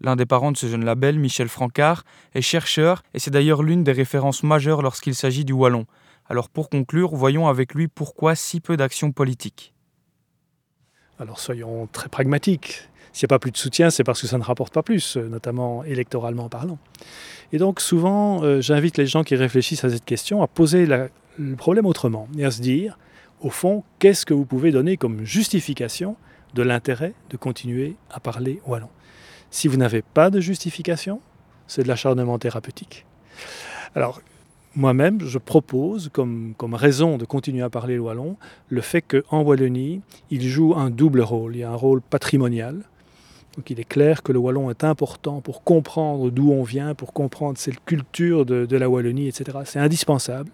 L'un 0.01 0.17
des 0.17 0.27
parents 0.27 0.53
de 0.53 0.57
ce 0.57 0.67
jeune 0.67 0.85
label, 0.85 1.19
Michel 1.19 1.49
Francard, 1.49 2.05
est 2.35 2.43
chercheur 2.43 3.03
et 3.15 3.19
c'est 3.19 3.31
d'ailleurs 3.31 3.63
l'une 3.63 3.83
des 3.83 3.93
références 3.93 4.43
majeures 4.43 4.83
lorsqu'il 4.83 5.15
s'agit 5.15 5.45
du 5.45 5.53
Wallon. 5.53 5.87
Alors 6.29 6.49
pour 6.49 6.69
conclure, 6.69 7.15
voyons 7.15 7.49
avec 7.49 7.75
lui 7.75 7.89
pourquoi 7.89 8.35
si 8.35 8.61
peu 8.61 8.77
d'actions 8.77 9.13
politiques. 9.13 9.73
Alors 11.19 11.41
soyons 11.41 11.89
très 11.93 12.09
pragmatiques. 12.09 12.89
S'il 13.13 13.25
n'y 13.25 13.29
a 13.29 13.35
pas 13.35 13.39
plus 13.39 13.51
de 13.51 13.57
soutien, 13.57 13.89
c'est 13.89 14.05
parce 14.05 14.21
que 14.21 14.27
ça 14.27 14.37
ne 14.37 14.43
rapporte 14.43 14.75
pas 14.75 14.83
plus, 14.83 15.17
euh, 15.17 15.27
notamment 15.29 15.83
électoralement 15.85 16.51
parlant. 16.51 16.79
Et 17.53 17.59
donc 17.59 17.81
souvent, 17.81 18.43
euh, 18.43 18.61
j'invite 18.61 18.99
les 18.99 19.07
gens 19.07 19.25
qui 19.25 19.35
réfléchissent 19.37 19.85
à 19.85 19.89
cette 19.89 20.05
question 20.05 20.43
à 20.43 20.47
poser 20.47 20.85
le 20.85 21.57
problème 21.57 21.87
autrement 21.87 22.29
et 22.37 22.45
à 22.45 22.51
se 22.51 22.61
dire, 22.61 22.99
au 23.41 23.49
fond, 23.49 23.85
qu'est-ce 23.99 24.27
que 24.27 24.35
vous 24.35 24.45
pouvez 24.45 24.71
donner 24.71 24.99
comme 24.99 25.25
justification 25.25 26.17
de 26.53 26.63
l'intérêt 26.63 27.15
de 27.31 27.39
continuer 27.39 27.97
à 28.11 28.21
parler 28.21 28.61
wallon? 28.67 28.91
Si 29.51 29.69
vous 29.69 29.77
n'avez 29.77 30.03
pas 30.03 30.31
de 30.31 30.41
justification, 30.41 31.21
c'est 31.67 31.83
de 31.83 31.89
l'acharnement 31.89 32.39
thérapeutique. 32.39 33.07
Alors, 33.95 34.21
moi-même, 34.75 35.21
je 35.23 35.39
propose 35.39 36.11
comme, 36.13 36.53
comme, 36.57 36.75
raison 36.75 37.17
de 37.17 37.25
continuer 37.25 37.63
à 37.63 37.71
parler 37.71 37.95
le 37.95 38.03
wallon 38.03 38.37
le 38.69 38.83
fait 38.83 39.03
qu'en 39.03 39.43
Wallonie, 39.43 40.03
il 40.31 40.43
joue 40.43 40.75
un 40.77 40.91
double 40.91 41.23
rôle. 41.23 41.57
Il 41.57 41.61
y 41.61 41.65
a 41.65 41.71
un 41.71 41.77
rôle 41.77 42.03
patrimonial. 42.03 42.83
Donc 43.57 43.71
il 43.71 43.81
est 43.81 43.89
clair 43.89 44.23
que 44.23 44.33
le 44.33 44.39
wallon 44.39 44.71
est 44.71 44.85
important 44.85 45.41
pour 45.41 45.65
comprendre 45.65 46.31
d'où 46.31 46.53
on 46.53 46.63
vient, 46.63 46.95
pour 46.95 47.15
comprendre 47.15 47.57
cette 47.57 47.83
culture 47.87 48.45
de, 48.45 48.67
de 48.67 48.77
la 48.77 48.91
Wallonie, 48.91 49.29
etc. 49.29 49.61
C'est 49.65 49.79
indispensable. 49.79 50.51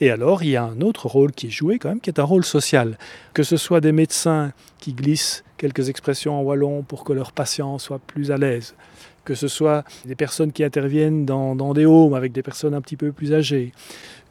Et 0.00 0.10
alors, 0.10 0.42
il 0.42 0.50
y 0.50 0.56
a 0.56 0.64
un 0.64 0.82
autre 0.82 1.06
rôle 1.06 1.32
qui 1.32 1.46
est 1.46 1.50
joué 1.50 1.78
quand 1.78 1.88
même, 1.88 2.00
qui 2.00 2.10
est 2.10 2.20
un 2.20 2.24
rôle 2.24 2.44
social. 2.44 2.98
Que 3.32 3.42
ce 3.42 3.56
soit 3.56 3.80
des 3.80 3.92
médecins 3.92 4.52
qui 4.78 4.92
glissent 4.92 5.42
quelques 5.58 5.90
expressions 5.90 6.40
en 6.40 6.42
wallon 6.42 6.82
pour 6.82 7.04
que 7.04 7.12
leurs 7.12 7.32
patients 7.32 7.78
soient 7.78 7.98
plus 7.98 8.30
à 8.30 8.38
l'aise, 8.38 8.74
que 9.24 9.34
ce 9.34 9.48
soit 9.48 9.84
des 10.06 10.14
personnes 10.14 10.52
qui 10.52 10.64
interviennent 10.64 11.26
dans, 11.26 11.74
des 11.74 11.84
homes 11.84 12.14
avec 12.14 12.32
des 12.32 12.42
personnes 12.42 12.72
un 12.72 12.80
petit 12.80 12.96
peu 12.96 13.12
plus 13.12 13.34
âgées, 13.34 13.72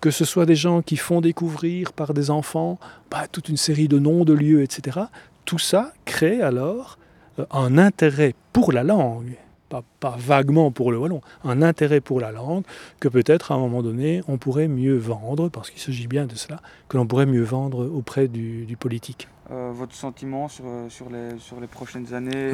que 0.01 0.09
ce 0.09 0.25
soit 0.25 0.47
des 0.47 0.55
gens 0.55 0.81
qui 0.81 0.97
font 0.97 1.21
découvrir 1.21 1.93
par 1.93 2.13
des 2.15 2.31
enfants 2.31 2.79
bah, 3.11 3.27
toute 3.31 3.49
une 3.49 3.57
série 3.57 3.87
de 3.87 3.99
noms 3.99 4.25
de 4.25 4.33
lieux, 4.33 4.63
etc. 4.63 5.01
Tout 5.45 5.59
ça 5.59 5.93
crée 6.05 6.41
alors 6.41 6.97
euh, 7.37 7.45
un 7.51 7.77
intérêt 7.77 8.33
pour 8.53 8.71
la 8.71 8.83
langue 8.83 9.37
pas, 9.69 10.15
vaguement 10.17 10.71
pour 10.71 10.91
le 10.91 10.97
wallon, 10.97 11.21
un 11.43 11.61
intérêt 11.61 12.01
pour 12.01 12.19
la 12.19 12.31
langue 12.31 12.63
que 12.99 13.07
peut-être 13.07 13.51
à 13.51 13.55
un 13.55 13.59
moment 13.59 13.83
donné 13.83 14.21
on 14.27 14.37
pourrait 14.37 14.67
mieux 14.67 14.97
vendre, 14.97 15.49
parce 15.49 15.69
qu'il 15.69 15.81
s'agit 15.81 16.07
bien 16.07 16.25
de 16.25 16.35
cela, 16.35 16.61
que 16.89 16.97
l'on 16.97 17.05
pourrait 17.05 17.25
mieux 17.25 17.43
vendre 17.43 17.85
auprès 17.85 18.27
du, 18.27 18.77
politique. 18.79 19.27
Euh, 19.49 19.71
votre 19.73 19.95
sentiment 19.95 20.49
sur, 20.49 20.65
euh, 20.67 20.89
sur, 20.89 21.09
les, 21.09 21.67
prochaines 21.67 22.13
années 22.13 22.51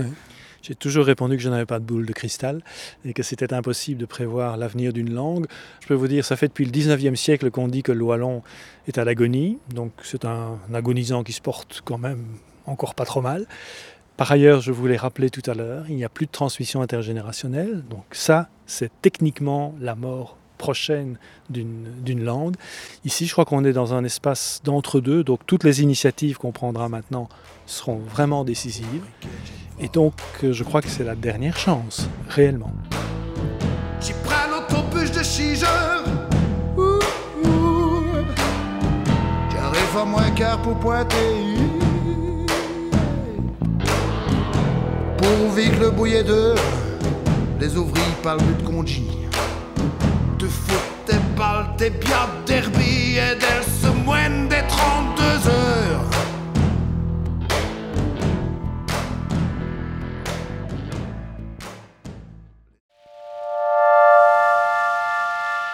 J'ai 0.61 0.75
toujours 0.75 1.05
répondu 1.05 1.37
que 1.37 1.41
je 1.41 1.49
n'avais 1.49 1.65
pas 1.65 1.79
de 1.79 1.83
boule 1.85 2.05
de 2.05 2.13
cristal 2.13 2.61
et 3.03 3.13
que 3.13 3.23
c'était 3.23 3.51
impossible 3.51 3.99
de 3.99 4.05
prévoir 4.05 4.57
l'avenir 4.57 4.93
d'une 4.93 5.11
langue. 5.11 5.47
Je 5.81 5.87
peux 5.87 5.95
vous 5.95 6.07
dire, 6.07 6.23
ça 6.23 6.35
fait 6.35 6.49
depuis 6.49 6.65
le 6.65 6.71
19e 6.71 7.15
siècle 7.15 7.49
qu'on 7.49 7.67
dit 7.67 7.81
que 7.81 7.91
le 7.91 8.03
wallon 8.03 8.43
est 8.87 8.99
à 8.99 9.05
l'agonie, 9.05 9.57
donc 9.73 9.91
c'est 10.03 10.23
un 10.23 10.59
agonisant 10.71 11.23
qui 11.23 11.33
se 11.33 11.41
porte 11.41 11.81
quand 11.83 11.97
même 11.97 12.25
encore 12.67 12.93
pas 12.93 13.05
trop 13.05 13.21
mal. 13.21 13.47
Par 14.15 14.31
ailleurs, 14.31 14.61
je 14.61 14.71
voulais 14.71 14.97
rappeler 14.97 15.31
tout 15.31 15.49
à 15.49 15.55
l'heure, 15.55 15.85
il 15.89 15.95
n'y 15.95 16.05
a 16.05 16.09
plus 16.09 16.27
de 16.27 16.31
transmission 16.31 16.83
intergénérationnelle. 16.83 17.83
Donc 17.89 18.05
ça, 18.11 18.49
c'est 18.67 18.91
techniquement 19.01 19.73
la 19.79 19.95
mort 19.95 20.37
prochaine 20.63 21.17
d'une 21.49 22.23
langue. 22.23 22.55
Ici, 23.03 23.25
je 23.27 23.33
crois 23.33 23.43
qu'on 23.43 23.65
est 23.65 23.73
dans 23.73 23.93
un 23.93 24.05
espace 24.05 24.61
d'entre-deux, 24.63 25.25
donc 25.25 25.41
toutes 25.45 25.65
les 25.65 25.81
initiatives 25.81 26.37
qu'on 26.37 26.53
prendra 26.53 26.87
maintenant 26.87 27.27
seront 27.65 27.97
vraiment 27.97 28.45
décisives. 28.45 29.03
Et 29.81 29.89
donc, 29.89 30.13
je 30.41 30.63
crois 30.63 30.81
que 30.81 30.87
c'est 30.87 31.03
la 31.03 31.15
dernière 31.15 31.57
chance, 31.57 32.07
réellement. 32.29 32.71
J'y 33.99 34.13
prends 34.23 34.47
l'autobus 34.51 35.11
de 35.11 35.21
6 35.21 35.65
heures. 35.65 36.05
J'arrive 39.51 40.07
moins 40.07 40.31
quart 40.31 40.61
pour 40.61 40.79
pointer. 40.79 41.33
Pour 45.17 45.51
vivre 45.57 45.79
le 45.81 45.89
bouillet 45.91 46.23
de 46.23 46.55
les 47.59 47.77
ouvriers 47.77 48.15
parlent 48.23 48.39
de 48.39 48.63
congé. 48.65 49.22
Foot, 50.47 51.07
des 51.07 51.19
balles, 51.37 51.75
des 51.77 51.89
bières, 51.89 52.29
derby 52.45 53.17
et 53.17 53.35
d'elles 53.35 53.63
se 53.81 53.87
moignent 53.87 54.47
des 54.47 54.63
32 54.67 55.23
heures. 55.49 56.09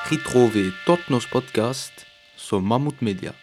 Retrouvez 0.09 0.71
tous 0.85 0.99
nos 1.09 1.19
podcasts 1.19 2.05
sur 2.35 2.61
Mammouth 2.61 3.01
Media. 3.01 3.33